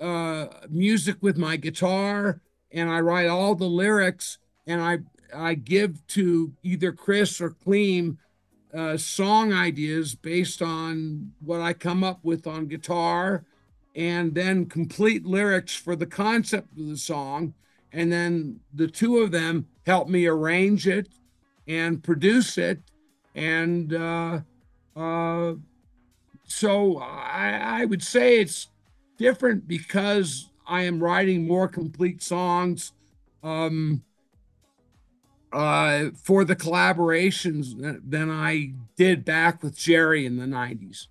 uh, 0.00 0.46
music 0.70 1.18
with 1.20 1.38
my 1.38 1.54
guitar 1.54 2.40
and 2.72 2.90
I 2.90 2.98
write 2.98 3.28
all 3.28 3.54
the 3.54 3.66
lyrics 3.66 4.38
and 4.66 4.82
I 4.82 4.98
I 5.32 5.54
give 5.54 6.04
to 6.08 6.52
either 6.64 6.90
Chris 6.90 7.40
or 7.40 7.50
Klim 7.50 8.18
uh, 8.74 8.96
song 8.96 9.52
ideas 9.52 10.14
based 10.14 10.60
on 10.60 11.32
what 11.40 11.60
I 11.60 11.72
come 11.72 12.02
up 12.02 12.20
with 12.22 12.46
on 12.46 12.66
guitar, 12.66 13.44
and 13.94 14.34
then 14.34 14.66
complete 14.66 15.24
lyrics 15.24 15.76
for 15.76 15.94
the 15.94 16.06
concept 16.06 16.76
of 16.76 16.88
the 16.88 16.96
song. 16.96 17.54
And 17.92 18.10
then 18.10 18.60
the 18.74 18.88
two 18.88 19.18
of 19.18 19.30
them 19.30 19.68
help 19.86 20.08
me 20.08 20.26
arrange 20.26 20.88
it 20.88 21.08
and 21.68 22.02
produce 22.02 22.58
it. 22.58 22.80
And 23.36 23.94
uh, 23.94 24.40
uh, 24.96 25.54
so 26.44 26.98
I, 26.98 27.82
I 27.82 27.84
would 27.84 28.02
say 28.02 28.40
it's 28.40 28.68
different 29.16 29.68
because 29.68 30.50
I 30.66 30.82
am 30.82 31.00
writing 31.00 31.46
more 31.46 31.68
complete 31.68 32.22
songs. 32.22 32.92
Um, 33.42 34.02
uh, 35.54 36.10
for 36.22 36.44
the 36.44 36.56
collaborations 36.56 37.74
than 38.08 38.30
I 38.30 38.72
did 38.96 39.24
back 39.24 39.62
with 39.62 39.76
Jerry 39.76 40.26
in 40.26 40.36
the 40.36 40.46
90s. 40.46 41.06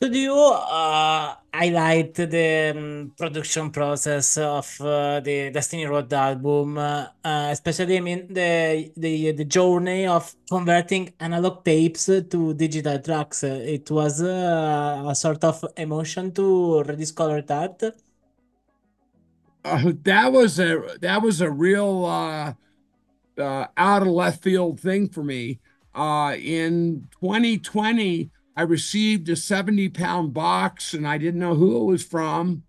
Could 0.00 0.14
you 0.14 0.34
uh, 0.34 1.34
highlight 1.52 2.14
the 2.14 2.72
um, 2.74 3.12
production 3.18 3.70
process 3.70 4.38
of 4.38 4.80
uh, 4.80 5.20
the 5.20 5.50
Destiny 5.50 5.84
Road 5.84 6.10
album, 6.12 6.78
uh, 6.78 7.08
especially 7.22 7.98
I 7.98 8.00
mean 8.00 8.32
the, 8.32 8.90
the 8.96 9.32
the 9.32 9.44
journey 9.44 10.06
of 10.06 10.34
converting 10.48 11.12
analog 11.20 11.64
tapes 11.64 12.06
to 12.06 12.54
digital 12.54 12.98
tracks? 12.98 13.42
It 13.44 13.90
was 13.90 14.22
uh, 14.22 15.04
a 15.06 15.14
sort 15.14 15.44
of 15.44 15.62
emotion 15.76 16.32
to 16.32 16.82
rediscover 16.82 17.42
that. 17.42 17.94
Uh, 19.64 19.92
that 20.04 20.32
was 20.32 20.58
a 20.58 20.96
that 21.00 21.22
was 21.22 21.40
a 21.40 21.50
real 21.50 22.04
uh, 22.04 22.54
uh, 23.38 23.66
out 23.76 24.02
of 24.02 24.08
left 24.08 24.42
field 24.42 24.80
thing 24.80 25.08
for 25.08 25.22
me. 25.22 25.60
Uh, 25.94 26.36
in 26.38 27.08
2020, 27.20 28.30
I 28.56 28.62
received 28.62 29.28
a 29.28 29.36
70 29.36 29.88
pound 29.90 30.32
box, 30.32 30.94
and 30.94 31.06
I 31.06 31.18
didn't 31.18 31.40
know 31.40 31.54
who 31.54 31.80
it 31.80 31.84
was 31.84 32.04
from. 32.04 32.62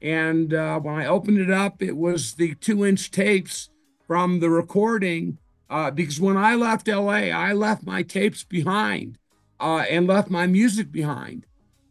And 0.00 0.54
uh, 0.54 0.80
when 0.80 0.94
I 0.94 1.06
opened 1.06 1.38
it 1.38 1.50
up, 1.50 1.82
it 1.82 1.96
was 1.96 2.34
the 2.34 2.54
two 2.54 2.86
inch 2.86 3.10
tapes 3.10 3.68
from 4.06 4.40
the 4.40 4.48
recording. 4.48 5.38
Uh, 5.68 5.90
because 5.90 6.20
when 6.20 6.36
I 6.36 6.54
left 6.54 6.88
LA, 6.88 7.30
I 7.30 7.52
left 7.52 7.84
my 7.84 8.02
tapes 8.02 8.42
behind 8.42 9.18
and 9.60 10.06
left 10.06 10.30
my 10.30 10.46
music 10.46 10.90
behind. 10.90 11.46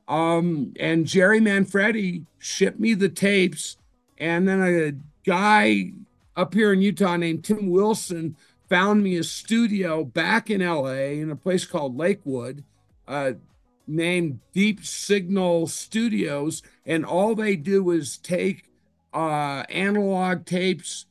Um, 0.07 0.73
and 0.79 1.05
Jerry 1.05 1.39
Manfredi 1.39 2.25
shipped 2.39 2.79
me 2.79 2.93
the 2.95 3.09
tapes 3.09 3.77
and 4.19 4.47
then 4.47 4.61
a 4.61 4.93
guy 5.25 5.93
up 6.35 6.53
here 6.53 6.73
in 6.73 6.81
Utah 6.81 7.17
named 7.17 7.43
Tim 7.43 7.69
Wilson 7.69 8.35
found 8.69 9.03
me 9.03 9.17
a 9.17 9.23
studio 9.23 10.03
back 10.03 10.49
in 10.49 10.61
LA 10.61 11.11
in 11.17 11.31
a 11.31 11.35
place 11.35 11.65
called 11.65 11.97
Lakewood, 11.97 12.63
uh, 13.07 13.33
named 13.87 14.39
Deep 14.53 14.85
Signal 14.85 15.67
Studios. 15.67 16.61
And 16.85 17.05
all 17.05 17.33
they 17.33 17.55
do 17.55 17.89
is 17.89 18.17
take 18.17 18.69
uh, 19.13 19.63
analog 19.69 20.45
tapes, 20.45 21.05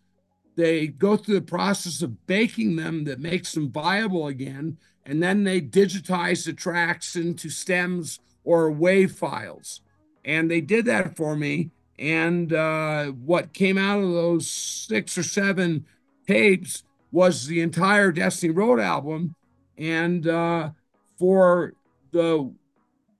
they 0.57 0.89
go 0.89 1.17
through 1.17 1.37
the 1.37 1.41
process 1.41 2.03
of 2.03 2.27
baking 2.27 2.77
them 2.77 3.05
that 3.05 3.21
makes 3.21 3.53
them 3.53 3.71
viable 3.71 4.27
again. 4.27 4.77
And 5.07 5.23
then 5.23 5.45
they 5.45 5.61
digitize 5.61 6.45
the 6.45 6.53
tracks 6.53 7.17
into 7.17 7.49
stems 7.49 8.19
or 8.45 8.71
wave 8.71 9.13
files. 9.13 9.81
And 10.25 10.51
they 10.51 10.61
did 10.61 10.85
that 10.87 11.17
for 11.17 11.37
me. 11.37 11.71
And 11.99 12.53
uh, 12.53 13.07
what 13.07 13.53
came 13.53 13.77
out 13.77 14.03
of 14.03 14.13
those 14.13 14.49
six 14.49 15.19
or 15.19 15.23
seven 15.23 15.87
tapes 16.27 16.85
was 17.11 17.47
the 17.47 17.61
entire 17.61 18.13
Destiny 18.13 18.53
Road 18.53 18.79
album. 18.79 19.35
And 19.77 20.27
uh, 20.27 20.71
for 21.19 21.73
the 22.13 22.53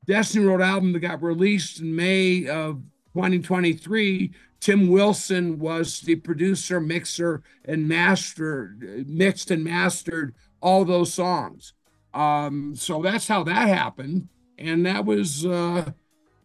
Destiny 0.07 0.45
Road 0.45 0.63
album 0.63 0.93
that 0.93 1.01
got 1.01 1.23
released 1.23 1.81
in 1.81 1.95
May 1.95 2.47
of 2.47 2.83
2023, 3.15 4.33
Tim 4.61 4.89
Wilson 4.89 5.59
was 5.59 6.01
the 6.01 6.17
producer, 6.17 6.81
mixer, 6.81 7.43
and 7.65 7.89
master, 7.89 8.77
mixed 9.07 9.51
and 9.51 9.65
mastered 9.65 10.35
all 10.61 10.85
those 10.85 11.13
songs. 11.13 11.75
Um, 12.15 12.75
so 12.75 13.03
that's 13.03 13.29
how 13.29 13.45
that 13.45 13.69
happened. 13.69 14.29
And 14.59 14.85
that 14.87 15.05
was 15.05 15.47
uh, 15.47 15.93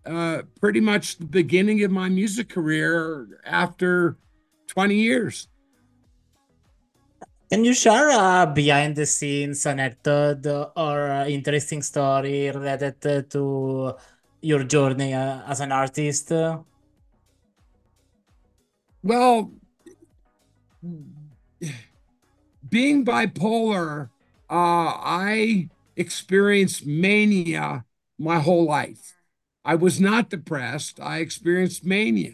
uh, 0.05 0.43
pretty 0.59 0.79
much 0.79 1.17
the 1.17 1.25
beginning 1.25 1.83
of 1.83 1.91
my 1.91 2.09
music 2.09 2.49
career 2.49 3.39
after 3.45 4.17
20 4.67 4.95
years. 4.95 5.47
Can 7.49 7.63
you 7.63 7.73
share 7.73 8.09
a 8.09 8.47
behind 8.47 8.95
the 8.95 9.05
scenes 9.05 9.65
anecdote 9.65 10.71
or 10.75 11.25
interesting 11.27 11.83
story 11.83 12.49
related 12.49 12.99
to 13.29 13.93
your 14.41 14.63
journey 14.63 15.13
uh, 15.13 15.41
as 15.47 15.61
an 15.61 15.71
artist? 15.71 16.31
Well, 19.03 19.51
being 22.67 23.05
bipolar, 23.05 24.09
uh, 24.49 24.97
I 24.97 25.69
experienced 25.95 26.85
mania 26.87 27.85
my 28.17 28.39
whole 28.39 28.65
life. 28.65 29.12
I 29.65 29.75
was 29.75 29.99
not 29.99 30.29
depressed. 30.29 30.99
I 30.99 31.19
experienced 31.19 31.85
mania. 31.85 32.33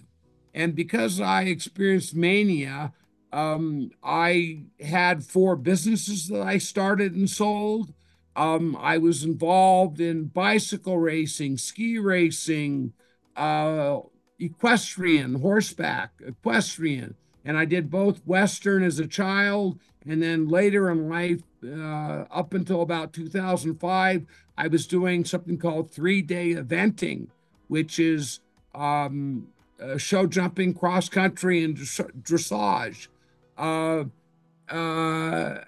And 0.54 0.76
because 0.76 1.22
I 1.22 1.44
experienced 1.44 2.16
mania, 2.16 2.94
um, 3.32 3.92
I 4.04 4.64
had 4.80 5.24
four 5.24 5.56
businesses 5.56 6.28
that 6.30 6.42
I 6.42 6.58
started 6.58 7.14
and 7.14 7.30
sold. 7.30 7.94
Um, 8.36 8.76
I 8.80 8.98
was 8.98 9.24
involved 9.24 10.00
in 10.00 10.26
bicycle 10.26 10.98
racing, 10.98 11.58
ski 11.58 12.00
racing, 12.00 12.94
uh, 13.36 14.00
equestrian, 14.40 15.42
horseback, 15.42 16.12
equestrian. 16.26 17.16
And 17.46 17.58
I 17.58 17.66
did 17.66 17.90
both 17.90 18.26
Western 18.26 18.84
as 18.84 19.00
a 19.00 19.08
child. 19.08 19.80
And 20.08 20.22
then 20.22 20.48
later 20.48 20.90
in 20.90 21.10
life, 21.10 21.42
uh, 21.64 22.26
up 22.32 22.54
until 22.54 22.82
about 22.82 23.14
2005, 23.14 24.26
I 24.58 24.68
was 24.68 24.88
doing 24.88 25.26
something 25.26 25.58
called 25.58 25.92
three 25.92 26.22
day 26.22 26.54
eventing, 26.54 27.28
which 27.68 28.00
is 28.00 28.40
um, 28.74 29.48
uh, 29.82 29.98
show 29.98 30.26
jumping, 30.26 30.74
cross 30.74 31.10
country, 31.10 31.64
and 31.64 31.78
dressage. 31.78 33.08
Uh, 33.58 34.06
uh, 34.70 35.64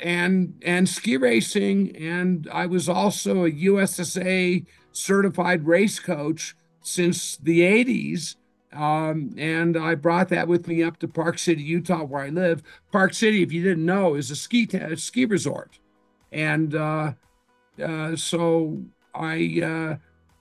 and 0.00 0.54
and 0.64 0.88
ski 0.88 1.16
racing, 1.16 1.96
and 1.96 2.48
I 2.52 2.66
was 2.66 2.88
also 2.88 3.44
a 3.44 3.50
USSA 3.50 4.64
certified 4.92 5.66
race 5.66 5.98
coach 5.98 6.54
since 6.80 7.36
the 7.36 7.60
80s. 7.60 8.36
Um, 8.72 9.34
and 9.38 9.76
I 9.76 9.94
brought 9.94 10.28
that 10.28 10.46
with 10.46 10.68
me 10.68 10.82
up 10.82 10.98
to 10.98 11.08
Park 11.08 11.38
City, 11.38 11.62
Utah, 11.62 12.04
where 12.04 12.24
I 12.24 12.28
live. 12.28 12.62
Park 12.92 13.14
City, 13.14 13.42
if 13.42 13.52
you 13.52 13.62
didn't 13.62 13.86
know, 13.86 14.14
is 14.14 14.30
a 14.30 14.36
ski 14.36 14.68
ski 14.96 15.24
resort, 15.24 15.78
and 16.30 16.74
uh, 16.74 17.12
uh, 17.82 18.14
so 18.14 18.82
I 19.14 19.98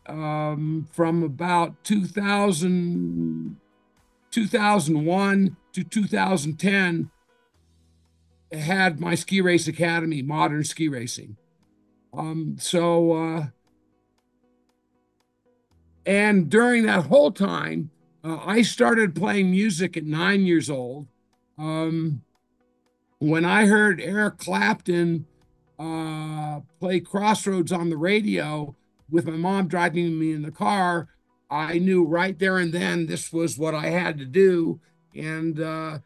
uh, 0.07 0.11
um, 0.11 0.87
from 0.91 1.23
about 1.23 1.83
2000, 1.83 3.57
2001 4.31 5.57
to 5.73 5.83
2010 5.83 7.11
had 8.51 8.99
my 8.99 9.15
ski 9.15 9.41
race 9.41 9.67
academy, 9.67 10.21
modern 10.21 10.63
ski 10.63 10.89
racing. 10.89 11.37
Um, 12.13 12.57
so 12.59 13.13
uh, 13.13 13.45
and 16.05 16.49
during 16.49 16.85
that 16.85 17.05
whole 17.05 17.31
time, 17.31 17.91
uh, 18.27 18.39
I 18.45 18.61
started 18.61 19.15
playing 19.15 19.51
music 19.51 19.97
at 19.97 20.05
nine 20.05 20.41
years 20.45 20.69
old. 20.69 21.07
Um, 21.57 22.21
when 23.19 23.45
I 23.45 23.65
heard 23.65 23.99
Eric 23.99 24.37
Clapton 24.37 25.25
uh, 25.79 26.59
play 26.79 26.99
Crossroads 26.99 27.71
on 27.71 27.89
the 27.89 27.97
radio 27.97 28.75
with 29.09 29.25
my 29.25 29.33
mom 29.37 29.67
driving 29.67 30.19
me 30.19 30.33
in 30.33 30.41
the 30.41 30.51
car, 30.51 31.07
I 31.49 31.79
knew 31.79 32.03
right 32.03 32.37
there 32.37 32.57
and 32.57 32.73
then 32.73 33.05
this 33.05 33.31
was 33.31 33.57
what 33.57 33.73
I 33.73 33.87
had 33.87 34.17
to 34.19 34.25
do. 34.25 34.79
And 35.15 35.59
uh, 35.59 35.99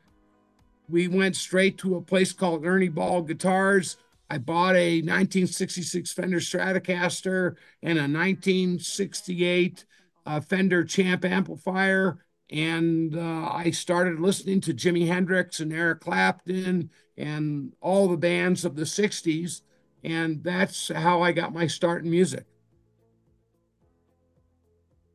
we 0.88 1.08
went 1.08 1.36
straight 1.36 1.78
to 1.80 1.96
a 1.96 2.02
place 2.02 2.32
called 2.32 2.66
Ernie 2.66 2.90
Ball 2.90 3.24
Guitars 3.24 3.98
I 4.32 4.38
bought 4.38 4.78
a 4.78 5.00
1966 5.00 6.14
Fender 6.14 6.40
Stratocaster 6.40 7.58
and 7.84 7.98
a 7.98 8.08
1968 8.08 9.84
uh, 10.26 10.40
Fender 10.40 10.84
Champ 10.84 11.26
amplifier. 11.26 12.26
And 12.50 13.16
uh, 13.16 13.50
I 13.52 13.72
started 13.72 14.20
listening 14.20 14.60
to 14.62 14.74
Jimi 14.74 15.08
Hendrix 15.08 15.60
and 15.60 15.72
Eric 15.72 16.02
Clapton 16.02 16.90
and 17.18 17.74
all 17.82 18.08
the 18.10 18.18
bands 18.18 18.66
of 18.66 18.76
the 18.76 18.86
60s. 18.86 19.62
And 20.04 20.44
that's 20.44 20.90
how 20.90 21.22
I 21.22 21.32
got 21.32 21.54
my 21.54 21.68
start 21.68 22.04
in 22.04 22.12
music. 22.12 22.46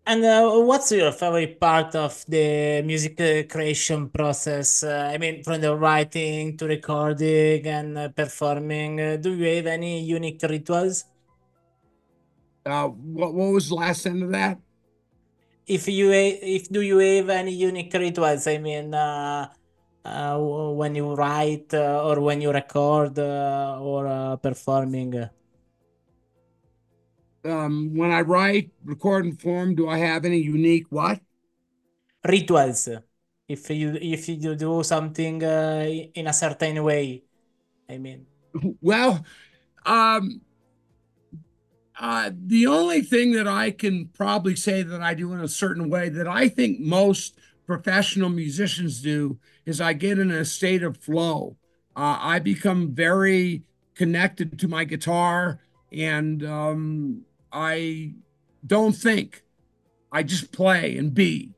And 0.08 0.24
uh, 0.24 0.48
what's 0.60 0.92
your 0.92 1.10
favorite 1.10 1.58
part 1.58 1.96
of 1.96 2.24
the 2.28 2.80
music 2.82 3.20
uh, 3.20 3.42
creation 3.52 4.08
process? 4.08 4.84
Uh, 4.84 5.10
I 5.12 5.18
mean, 5.18 5.42
from 5.42 5.60
the 5.60 5.74
writing 5.74 6.56
to 6.58 6.66
recording 6.66 7.66
and 7.66 7.98
uh, 7.98 8.08
performing, 8.10 9.00
uh, 9.00 9.16
do 9.16 9.34
you 9.34 9.56
have 9.56 9.66
any 9.66 10.00
unique 10.04 10.40
rituals? 10.44 11.06
Uh, 12.64 12.86
what 12.88 13.34
what 13.34 13.52
was 13.52 13.68
the 13.68 13.74
last 13.74 14.06
end 14.06 14.22
of 14.22 14.30
that? 14.30 14.60
If 15.66 15.88
you 15.88 16.12
if 16.12 16.68
do 16.68 16.80
you 16.80 16.98
have 16.98 17.28
any 17.30 17.52
unique 17.52 17.92
rituals? 17.92 18.46
I 18.46 18.58
mean, 18.58 18.94
uh 18.94 19.48
when 20.74 20.94
you 20.94 21.14
write 21.14 21.74
or 21.74 22.20
when 22.20 22.40
you 22.40 22.52
record 22.52 23.18
or 23.18 24.36
performing 24.38 25.28
um, 27.46 27.94
when 27.94 28.10
I 28.10 28.20
write, 28.22 28.70
record, 28.84 29.24
and 29.24 29.40
form, 29.40 29.74
do 29.74 29.88
I 29.88 29.98
have 29.98 30.24
any 30.24 30.38
unique 30.38 30.86
what? 30.90 31.20
Rituals. 32.24 32.88
If 33.48 33.70
you 33.70 33.94
if 34.00 34.28
you 34.28 34.56
do 34.56 34.82
something 34.82 35.42
uh, 35.44 35.86
in 36.14 36.26
a 36.26 36.32
certain 36.32 36.82
way, 36.82 37.22
I 37.88 37.98
mean. 37.98 38.26
Well, 38.80 39.24
um, 39.84 40.40
uh, 41.98 42.30
the 42.34 42.66
only 42.66 43.00
thing 43.02 43.32
that 43.32 43.48
I 43.48 43.70
can 43.70 44.08
probably 44.08 44.56
say 44.56 44.82
that 44.82 45.00
I 45.00 45.14
do 45.14 45.32
in 45.32 45.40
a 45.40 45.48
certain 45.48 45.88
way 45.88 46.08
that 46.10 46.28
I 46.28 46.48
think 46.48 46.80
most 46.80 47.38
professional 47.66 48.28
musicians 48.28 49.00
do 49.00 49.38
is 49.64 49.80
I 49.80 49.92
get 49.92 50.18
in 50.18 50.30
a 50.30 50.44
state 50.44 50.82
of 50.82 50.96
flow. 50.96 51.56
Uh, 51.96 52.18
I 52.20 52.38
become 52.38 52.94
very 52.94 53.62
connected 53.94 54.58
to 54.58 54.68
my 54.68 54.84
guitar 54.84 55.60
and 55.92 56.44
um, 56.44 57.22
I 57.52 58.14
don't 58.66 58.92
think. 58.94 59.42
I 60.12 60.22
just 60.22 60.52
play 60.52 60.96
and 60.96 61.12
be. 61.12 61.52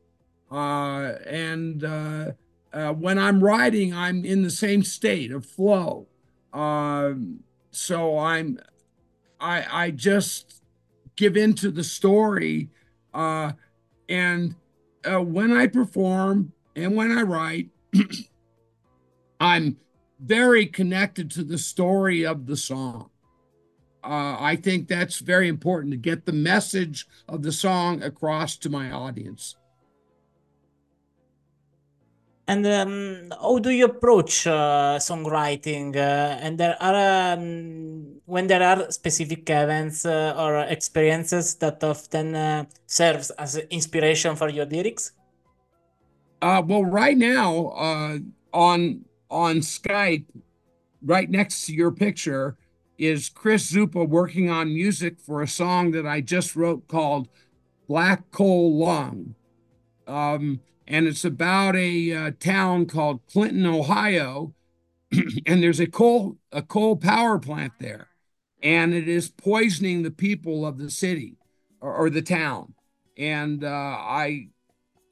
Uh, 0.51 1.15
and 1.27 1.85
uh, 1.85 2.33
uh, 2.73 2.93
when 2.93 3.19
I'm 3.19 3.43
writing, 3.43 3.95
I'm 3.95 4.25
in 4.25 4.43
the 4.43 4.51
same 4.51 4.83
state 4.83 5.31
of 5.31 5.45
flow. 5.45 6.07
Um, 6.53 7.41
so 7.71 8.19
I'm, 8.19 8.59
I, 9.41 9.85
I 9.85 9.91
just 9.91 10.63
give 11.17 11.37
into 11.37 11.71
the 11.71 11.85
story. 11.85 12.69
Uh, 13.13 13.53
and 14.09 14.55
uh, 15.05 15.23
when 15.23 15.53
I 15.53 15.67
perform 15.67 16.53
and 16.77 16.97
when 16.97 17.17
I 17.17 17.23
write, 17.23 17.69
I'm 19.41 19.77
very 20.21 20.67
connected 20.67 21.31
to 21.33 21.45
the 21.45 21.59
story 21.59 22.27
of 22.27 22.47
the 22.47 22.57
song 22.57 23.11
uh, 24.09 24.37
I 24.41 24.57
think 24.57 24.89
that's 24.89 25.19
very 25.19 25.49
important 25.49 25.93
to 25.93 25.99
get 25.99 26.25
the 26.25 26.33
message 26.33 27.07
of 27.29 27.43
the 27.43 27.53
song 27.53 28.03
across 28.03 28.57
to 28.59 28.71
my 28.71 28.91
audience. 28.91 29.57
And 32.49 32.67
um, 32.67 33.29
how 33.43 33.59
do 33.59 33.69
you 33.69 33.85
approach 33.85 34.47
uh, 34.47 34.97
songwriting? 34.99 35.95
Uh, 35.95 36.41
and 36.41 36.57
there 36.57 36.77
are 36.81 37.35
um, 37.35 38.23
when 38.25 38.47
there 38.47 38.63
are 38.63 38.91
specific 38.91 39.51
events 39.51 40.07
uh, 40.07 40.35
or 40.35 40.61
experiences 40.61 41.57
that 41.57 41.85
often 41.85 42.35
uh, 42.35 42.65
serves 42.87 43.31
as 43.33 43.59
inspiration 43.69 44.35
for 44.35 44.49
your 44.49 44.65
lyrics. 44.65 45.13
Uh, 46.41 46.63
well, 46.65 46.87
right 46.87 47.19
now 47.19 47.67
uh, 47.77 48.19
on 48.55 49.05
on 49.31 49.57
Skype, 49.57 50.25
right 51.05 51.29
next 51.29 51.67
to 51.67 51.75
your 51.75 51.91
picture, 51.91 52.57
is 52.97 53.29
Chris 53.29 53.71
Zupa 53.71 54.09
working 54.09 54.49
on 54.49 54.73
music 54.73 55.21
for 55.21 55.43
a 55.43 55.49
song 55.49 55.91
that 55.91 56.07
I 56.07 56.23
just 56.23 56.57
wrote 56.57 56.89
called 56.89 57.29
Black 57.89 58.31
Coal 58.31 58.79
Lung. 58.79 59.35
Um, 60.07 60.61
and 60.89 61.07
it's 61.07 61.25
about 61.25 61.77
a 61.77 62.13
uh, 62.13 62.31
town 62.41 62.87
called 62.87 63.21
Clinton, 63.27 63.67
Ohio, 63.67 64.55
and 65.47 65.63
there's 65.63 65.81
a 65.81 65.87
coal 65.87 66.39
a 66.51 66.63
coal 66.63 66.97
power 66.97 67.39
plant 67.39 67.75
there, 67.79 68.09
and 68.63 68.95
it 68.95 69.07
is 69.07 69.29
poisoning 69.29 70.03
the 70.03 70.11
people 70.11 70.67
of 70.67 70.79
the 70.79 70.91
city 70.91 71.37
or, 71.81 71.95
or 71.95 72.11
the 72.11 72.23
town. 72.23 72.73
And 73.19 73.65
uh, 73.65 73.69
I, 73.69 74.49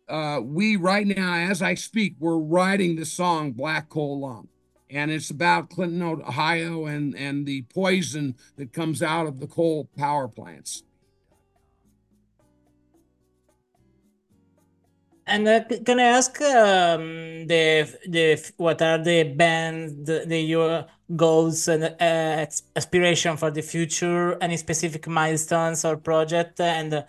uh, 0.09 0.41
we 0.43 0.77
right 0.77 1.07
now, 1.07 1.35
as 1.35 1.61
I 1.61 1.75
speak, 1.75 2.15
we're 2.19 2.39
writing 2.39 2.97
the 2.97 3.05
song 3.05 3.53
"Black 3.53 3.91
Coal 3.91 4.21
Lung," 4.21 4.49
and 4.89 5.11
it's 5.11 5.29
about 5.29 5.69
Clinton, 5.69 6.03
Ohio, 6.03 6.87
and 6.87 7.15
and 7.15 7.45
the 7.45 7.63
poison 7.63 8.35
that 8.57 8.73
comes 8.73 9.03
out 9.03 9.27
of 9.27 9.41
the 9.41 9.47
coal 9.47 9.91
power 9.95 10.27
plants. 10.27 10.85
And 15.29 15.49
uh, 15.49 15.65
can 15.85 15.99
I 15.99 16.05
ask 16.05 16.41
um, 16.41 17.47
the 17.49 17.93
the 18.07 18.53
what 18.59 18.81
are 18.81 18.99
the 18.99 19.25
band 19.25 20.07
the, 20.07 20.25
the 20.25 20.41
your 20.41 20.87
goals 21.17 21.67
and 21.67 21.83
uh, 21.83 22.47
aspiration 22.77 23.37
for 23.37 23.51
the 23.51 23.63
future? 23.63 24.39
Any 24.41 24.57
specific 24.57 25.09
milestones 25.09 25.85
or 25.85 25.97
project? 25.97 26.61
And 26.61 26.95
uh, 26.95 27.03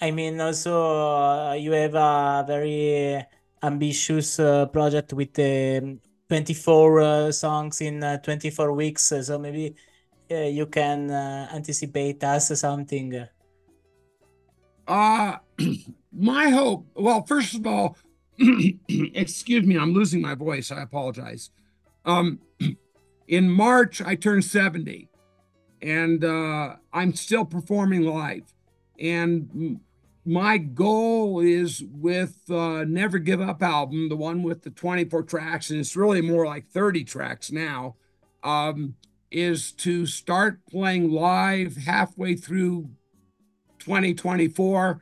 I 0.00 0.12
mean, 0.12 0.40
also 0.40 1.50
uh, 1.50 1.52
you 1.54 1.72
have 1.72 1.94
a 1.96 2.44
very 2.46 3.24
ambitious 3.60 4.38
uh, 4.38 4.66
project 4.66 5.12
with 5.12 5.36
um, 5.40 6.00
24 6.28 7.00
uh, 7.00 7.32
songs 7.32 7.80
in 7.80 8.00
24 8.22 8.72
weeks. 8.72 9.12
So 9.22 9.36
maybe 9.36 9.74
you 10.30 10.66
can 10.66 11.10
anticipate 11.10 12.22
us 12.22 12.58
something. 12.60 13.26
Uh 14.86 15.38
my 16.16 16.50
hope, 16.50 16.86
well, 16.94 17.24
first 17.24 17.54
of 17.54 17.66
all, 17.66 17.96
excuse 18.88 19.64
me, 19.64 19.78
I'm 19.78 19.92
losing 19.92 20.20
my 20.20 20.34
voice. 20.34 20.70
I 20.70 20.82
apologize. 20.82 21.50
Um, 22.04 22.40
in 23.28 23.50
March, 23.50 24.00
I 24.02 24.14
turned 24.14 24.44
70 24.44 25.08
and 25.82 26.24
uh, 26.24 26.76
I'm 26.92 27.14
still 27.14 27.44
performing 27.44 28.02
live. 28.02 28.52
And 28.98 29.80
my 30.24 30.56
goal 30.56 31.40
is 31.40 31.84
with 31.90 32.38
uh, 32.50 32.84
Never 32.84 33.18
Give 33.18 33.40
Up 33.40 33.62
album, 33.62 34.08
the 34.08 34.16
one 34.16 34.42
with 34.42 34.62
the 34.62 34.70
24 34.70 35.24
tracks, 35.24 35.70
and 35.70 35.78
it's 35.78 35.96
really 35.96 36.22
more 36.22 36.46
like 36.46 36.66
30 36.68 37.04
tracks 37.04 37.52
now, 37.52 37.96
um, 38.42 38.94
is 39.30 39.72
to 39.72 40.06
start 40.06 40.60
playing 40.70 41.10
live 41.10 41.76
halfway 41.76 42.34
through 42.34 42.88
2024 43.80 45.00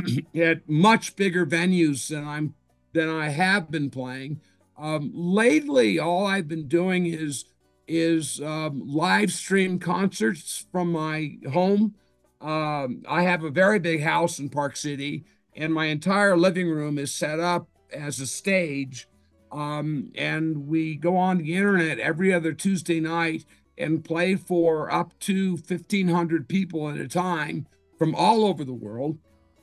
at 0.34 0.68
much 0.68 1.16
bigger 1.16 1.46
venues 1.46 2.08
than 2.08 2.26
I'm 2.26 2.54
than 2.92 3.08
I 3.08 3.28
have 3.30 3.70
been 3.70 3.90
playing. 3.90 4.40
Um, 4.78 5.10
lately, 5.14 5.98
all 5.98 6.26
I've 6.26 6.48
been 6.48 6.68
doing 6.68 7.06
is 7.06 7.44
is 7.86 8.40
um, 8.40 8.82
live 8.86 9.32
stream 9.32 9.78
concerts 9.78 10.66
from 10.70 10.92
my 10.92 11.36
home. 11.52 11.94
Um, 12.40 13.02
I 13.08 13.22
have 13.22 13.44
a 13.44 13.50
very 13.50 13.78
big 13.78 14.02
house 14.02 14.38
in 14.38 14.48
Park 14.48 14.76
City, 14.76 15.24
and 15.54 15.72
my 15.72 15.86
entire 15.86 16.36
living 16.36 16.68
room 16.68 16.98
is 16.98 17.14
set 17.14 17.38
up 17.38 17.68
as 17.92 18.20
a 18.20 18.26
stage. 18.26 19.08
Um, 19.50 20.12
and 20.14 20.66
we 20.66 20.96
go 20.96 21.16
on 21.16 21.38
the 21.38 21.54
internet 21.54 21.98
every 21.98 22.32
other 22.32 22.52
Tuesday 22.52 23.00
night 23.00 23.44
and 23.76 24.04
play 24.04 24.34
for 24.34 24.90
up 24.90 25.18
to 25.20 25.52
1,500 25.56 26.48
people 26.48 26.88
at 26.88 26.96
a 26.96 27.06
time 27.06 27.66
from 27.98 28.14
all 28.14 28.44
over 28.44 28.64
the 28.64 28.72
world. 28.72 29.18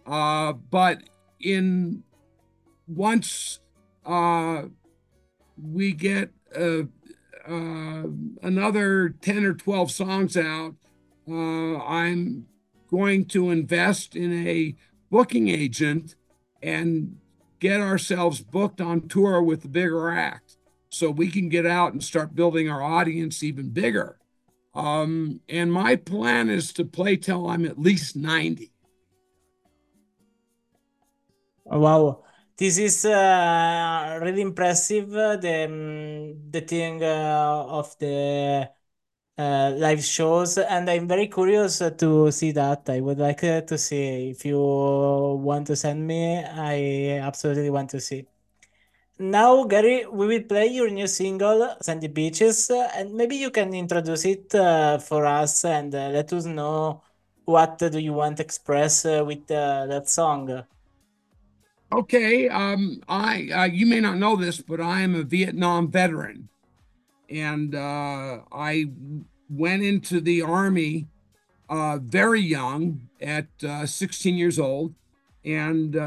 Uh, 0.09 0.53
but 0.53 1.03
in 1.39 2.03
once 2.87 3.59
uh, 4.05 4.63
we 5.61 5.93
get 5.93 6.31
uh, 6.57 6.83
uh, 7.47 8.03
another 8.41 9.09
10 9.21 9.45
or 9.45 9.53
12 9.53 9.91
songs 9.91 10.35
out, 10.35 10.73
uh, 11.29 11.77
I'm 11.77 12.47
going 12.89 13.25
to 13.25 13.51
invest 13.51 14.15
in 14.15 14.47
a 14.47 14.75
booking 15.11 15.47
agent 15.47 16.15
and 16.63 17.17
get 17.59 17.79
ourselves 17.79 18.41
booked 18.41 18.81
on 18.81 19.07
tour 19.07 19.43
with 19.43 19.61
the 19.61 19.67
bigger 19.67 20.09
act 20.09 20.57
so 20.89 21.11
we 21.11 21.29
can 21.29 21.49
get 21.49 21.67
out 21.67 21.93
and 21.93 22.03
start 22.03 22.33
building 22.33 22.67
our 22.67 22.81
audience 22.81 23.43
even 23.43 23.69
bigger. 23.69 24.17
Um, 24.73 25.41
and 25.47 25.71
my 25.71 25.95
plan 25.95 26.49
is 26.49 26.73
to 26.73 26.85
play 26.85 27.15
till 27.15 27.47
I'm 27.47 27.65
at 27.65 27.79
least 27.79 28.15
90. 28.15 28.71
Wow, 31.71 32.23
this 32.57 32.77
is 32.79 33.05
uh, 33.05 34.19
really 34.21 34.41
impressive. 34.41 35.13
Uh, 35.15 35.35
the 35.37 35.65
um, 35.65 36.49
the 36.51 36.61
thing 36.61 37.03
uh, 37.03 37.63
of 37.67 37.95
the 37.99 38.69
uh, 39.37 39.73
live 39.77 40.03
shows, 40.03 40.57
and 40.57 40.89
I'm 40.89 41.07
very 41.07 41.27
curious 41.27 41.79
to 41.79 42.31
see 42.31 42.51
that. 42.53 42.89
I 42.89 43.01
would 43.01 43.19
like 43.19 43.43
uh, 43.43 43.61
to 43.61 43.77
see 43.77 44.31
if 44.31 44.45
you 44.45 44.59
want 44.59 45.67
to 45.67 45.75
send 45.75 46.07
me. 46.07 46.37
I 46.43 47.19
absolutely 47.21 47.69
want 47.69 47.91
to 47.91 48.01
see. 48.01 48.27
Now, 49.19 49.63
Gary, 49.65 50.05
we 50.07 50.27
will 50.27 50.43
play 50.43 50.67
your 50.67 50.89
new 50.89 51.07
single, 51.07 51.75
Sandy 51.81 52.07
Beaches, 52.07 52.69
uh, 52.71 52.89
and 52.95 53.13
maybe 53.15 53.35
you 53.37 53.51
can 53.51 53.73
introduce 53.73 54.25
it 54.25 54.55
uh, 54.55 54.97
for 54.99 55.25
us 55.25 55.65
and 55.65 55.93
uh, 55.93 56.09
let 56.09 56.31
us 56.33 56.45
know 56.45 57.03
what 57.45 57.77
do 57.79 57.99
you 57.99 58.13
want 58.13 58.37
to 58.37 58.43
express 58.43 59.05
uh, 59.05 59.23
with 59.25 59.47
that 59.47 60.09
song. 60.09 60.63
Okay, 61.91 62.47
um, 62.49 63.01
I 63.09 63.49
uh, 63.51 63.63
you 63.63 63.87
may 63.87 63.99
not 63.99 64.17
know 64.17 64.35
this, 64.35 64.61
but 64.61 64.79
I 64.79 65.01
am 65.01 65.15
a 65.15 65.23
Vietnam 65.23 65.89
veteran, 65.89 66.49
and 67.29 67.73
uh, 67.73 68.41
I 68.51 68.91
went 69.49 69.81
into 69.81 70.21
the 70.21 70.43
army 70.43 71.07
uh, 71.67 71.97
very 71.97 72.41
young, 72.41 73.09
at 73.21 73.47
uh, 73.63 73.85
16 73.85 74.35
years 74.35 74.59
old, 74.59 74.93
and 75.43 75.95
uh, 75.95 75.99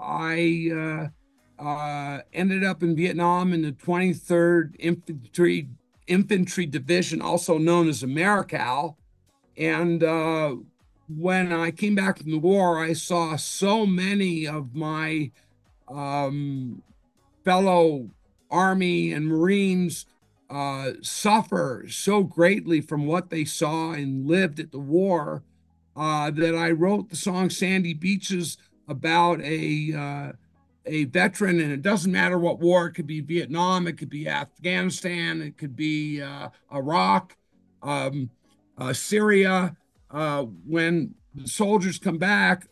I 0.00 1.10
uh, 1.58 2.18
ended 2.32 2.64
up 2.64 2.82
in 2.82 2.96
Vietnam 2.96 3.52
in 3.52 3.62
the 3.62 3.72
23rd 3.72 4.76
Infantry 4.78 5.68
Infantry 6.06 6.66
Division, 6.66 7.20
also 7.20 7.58
known 7.58 7.88
as 7.88 8.02
AmeriCal, 8.02 8.94
and 9.56 10.02
when 11.08 11.52
I 11.52 11.70
came 11.70 11.94
back 11.94 12.18
from 12.18 12.30
the 12.30 12.38
war, 12.38 12.82
I 12.82 12.92
saw 12.92 13.36
so 13.36 13.86
many 13.86 14.46
of 14.46 14.74
my 14.74 15.30
um, 15.88 16.82
fellow 17.44 18.10
Army 18.50 19.12
and 19.12 19.26
Marines 19.26 20.06
uh, 20.50 20.92
suffer 21.02 21.86
so 21.88 22.22
greatly 22.22 22.80
from 22.80 23.06
what 23.06 23.30
they 23.30 23.44
saw 23.44 23.92
and 23.92 24.26
lived 24.26 24.60
at 24.60 24.72
the 24.72 24.78
war 24.78 25.42
uh, 25.96 26.30
that 26.30 26.54
I 26.54 26.70
wrote 26.70 27.10
the 27.10 27.16
song 27.16 27.50
"Sandy 27.50 27.94
Beaches" 27.94 28.58
about 28.88 29.40
a 29.42 29.92
uh, 29.92 30.32
a 30.86 31.04
veteran, 31.06 31.60
and 31.60 31.72
it 31.72 31.82
doesn't 31.82 32.12
matter 32.12 32.38
what 32.38 32.60
war. 32.60 32.86
It 32.86 32.92
could 32.92 33.06
be 33.06 33.20
Vietnam, 33.20 33.86
it 33.86 33.98
could 33.98 34.10
be 34.10 34.28
Afghanistan, 34.28 35.42
it 35.42 35.58
could 35.58 35.74
be 35.74 36.22
uh, 36.22 36.50
Iraq, 36.72 37.36
um, 37.82 38.30
uh, 38.78 38.92
Syria 38.92 39.76
uh, 40.16 40.44
when 40.66 41.14
the 41.34 41.46
soldiers 41.46 41.98
come 41.98 42.16
back, 42.16 42.68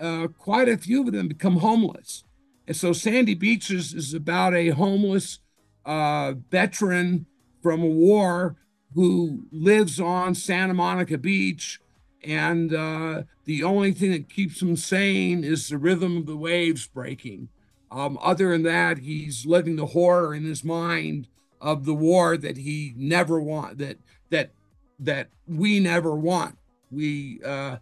uh, 0.00 0.26
quite 0.36 0.68
a 0.68 0.76
few 0.76 1.06
of 1.06 1.12
them 1.12 1.28
become 1.28 1.58
homeless. 1.58 2.24
And 2.66 2.76
so 2.76 2.92
Sandy 2.92 3.34
Beaches 3.34 3.94
is 3.94 4.12
about 4.12 4.52
a 4.52 4.70
homeless 4.70 5.38
uh, 5.86 6.34
veteran 6.50 7.26
from 7.62 7.82
a 7.82 7.86
war 7.86 8.56
who 8.94 9.44
lives 9.52 10.00
on 10.00 10.34
Santa 10.34 10.74
Monica 10.74 11.16
Beach. 11.18 11.80
And 12.24 12.74
uh, 12.74 13.22
the 13.44 13.62
only 13.62 13.92
thing 13.92 14.10
that 14.10 14.28
keeps 14.28 14.60
him 14.60 14.74
sane 14.74 15.44
is 15.44 15.68
the 15.68 15.78
rhythm 15.78 16.16
of 16.16 16.26
the 16.26 16.36
waves 16.36 16.88
breaking. 16.88 17.48
Um, 17.92 18.18
other 18.20 18.50
than 18.50 18.64
that, 18.64 18.98
he's 18.98 19.46
living 19.46 19.76
the 19.76 19.86
horror 19.86 20.34
in 20.34 20.44
his 20.44 20.64
mind 20.64 21.28
of 21.60 21.84
the 21.84 21.94
war 21.94 22.36
that 22.36 22.56
he 22.56 22.92
never 22.96 23.40
want 23.40 23.78
that 23.78 23.98
that 24.30 24.50
that 25.00 25.28
we 25.46 25.80
never 25.80 26.14
want 26.14 26.56
we 26.90 27.40
uh, 27.44 27.76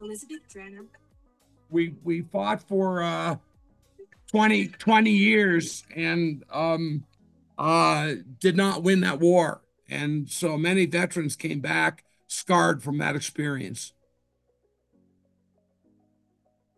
Elizabeth 0.00 0.40
Drennan. 0.50 0.88
we 1.70 1.94
we 2.02 2.22
fought 2.22 2.62
for 2.62 3.02
uh, 3.02 3.36
20, 4.32 4.68
20 4.68 5.10
years 5.10 5.84
and 5.94 6.42
um, 6.50 7.04
uh, 7.58 8.14
did 8.40 8.56
not 8.56 8.82
win 8.82 9.00
that 9.00 9.20
war. 9.20 9.60
And 9.88 10.28
so 10.28 10.56
many 10.56 10.86
veterans 10.86 11.36
came 11.36 11.60
back 11.60 12.04
scarred 12.26 12.82
from 12.82 12.96
that 12.98 13.14
experience. 13.14 13.92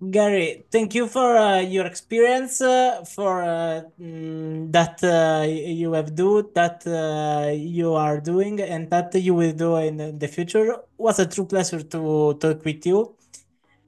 Gary, 0.00 0.66
thank 0.70 0.94
you 0.94 1.07
for 1.07 1.37
uh, 1.37 1.61
your 1.61 1.87
experience, 1.87 2.61
uh, 2.61 3.04
for 3.04 3.42
uh, 3.42 3.83
mm, 3.98 4.70
that 4.72 5.02
uh, 5.02 5.46
you 5.48 5.92
have 5.92 6.14
do, 6.14 6.50
that 6.54 6.85
uh, 6.87 7.50
you 7.52 7.94
are 7.94 8.20
doing, 8.20 8.61
and 8.61 8.90
that 8.90 9.14
you 9.14 9.35
will 9.35 9.52
do 9.52 9.76
in 9.76 10.18
the 10.18 10.28
future. 10.28 10.72
It 10.72 10.80
was 10.98 11.20
a 11.20 11.26
true 11.26 11.46
pleasure 11.46 11.83
to 11.83 12.35
talk 12.35 12.64
with 12.64 12.85
you. 12.85 13.16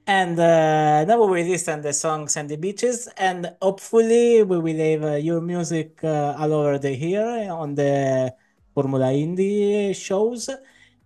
And 0.07 0.39
uh, 0.39 1.05
now 1.05 1.23
we 1.25 1.41
will 1.43 1.49
listen 1.49 1.81
the 1.81 1.93
song 1.93 2.27
Sandy 2.29 2.57
Beaches, 2.57 3.07
and 3.17 3.55
hopefully 3.61 4.43
we 4.43 4.59
will 4.59 4.77
have 5.01 5.23
your 5.23 5.41
music 5.41 5.99
all 6.03 6.53
over 6.53 6.79
the 6.79 6.93
here 6.95 7.49
on 7.51 7.75
the 7.75 8.35
Formula 8.73 9.07
Indie 9.07 9.95
shows. 9.95 10.49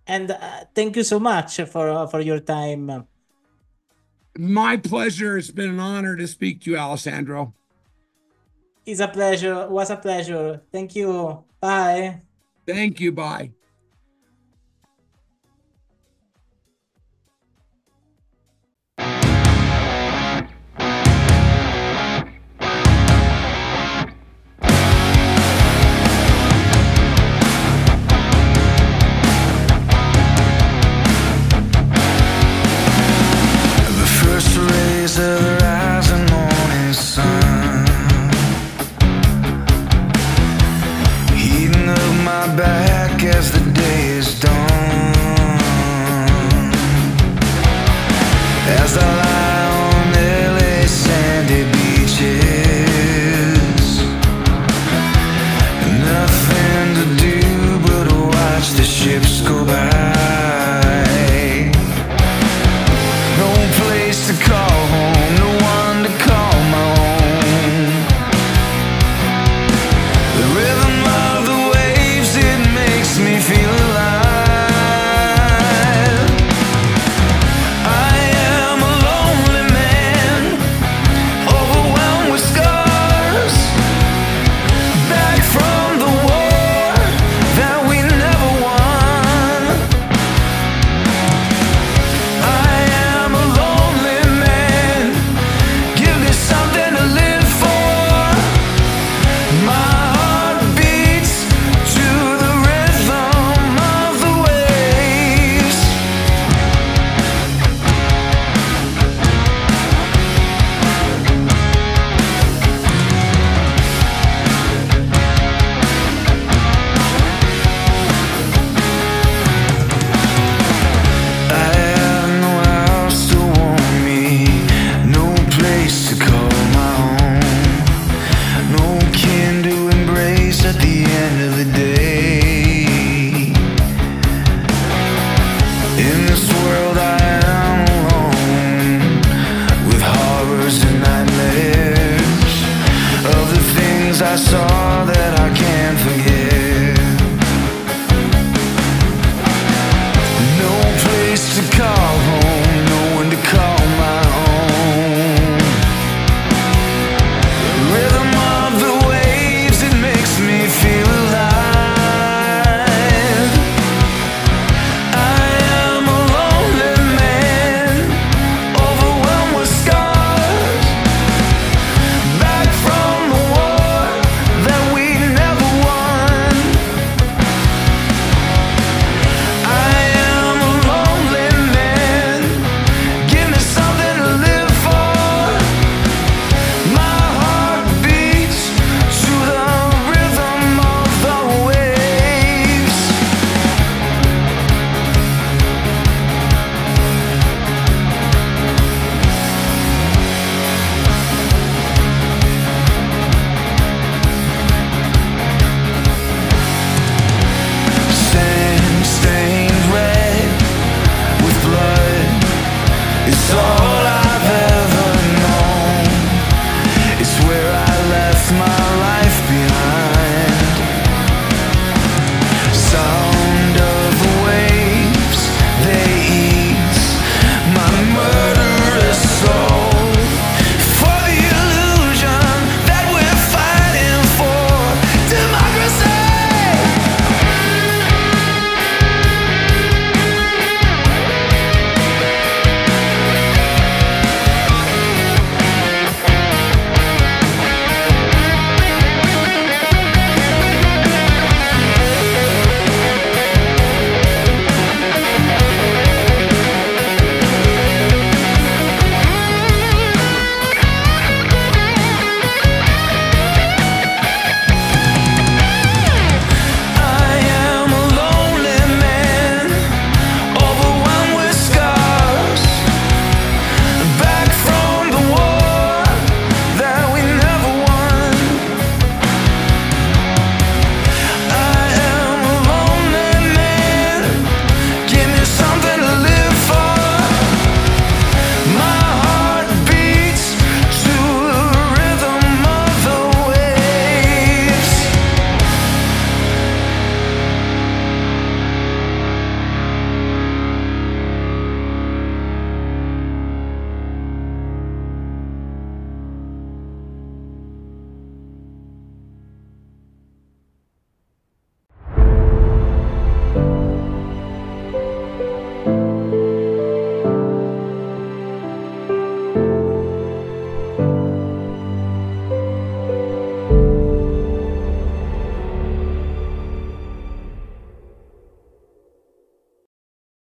And 0.06 0.36
thank 0.74 0.96
you 0.96 1.04
so 1.04 1.20
much 1.20 1.60
for 1.62 2.08
for 2.08 2.20
your 2.20 2.40
time. 2.40 3.11
My 4.38 4.76
pleasure. 4.76 5.36
It's 5.36 5.50
been 5.50 5.70
an 5.70 5.80
honor 5.80 6.16
to 6.16 6.26
speak 6.26 6.62
to 6.62 6.70
you, 6.70 6.76
Alessandro. 6.76 7.54
It's 8.84 9.00
a 9.00 9.08
pleasure. 9.08 9.62
It 9.62 9.70
was 9.70 9.90
a 9.90 9.96
pleasure. 9.96 10.62
Thank 10.72 10.96
you. 10.96 11.44
Bye. 11.60 12.22
Thank 12.66 13.00
you. 13.00 13.12
Bye. 13.12 13.52
To 35.14 35.51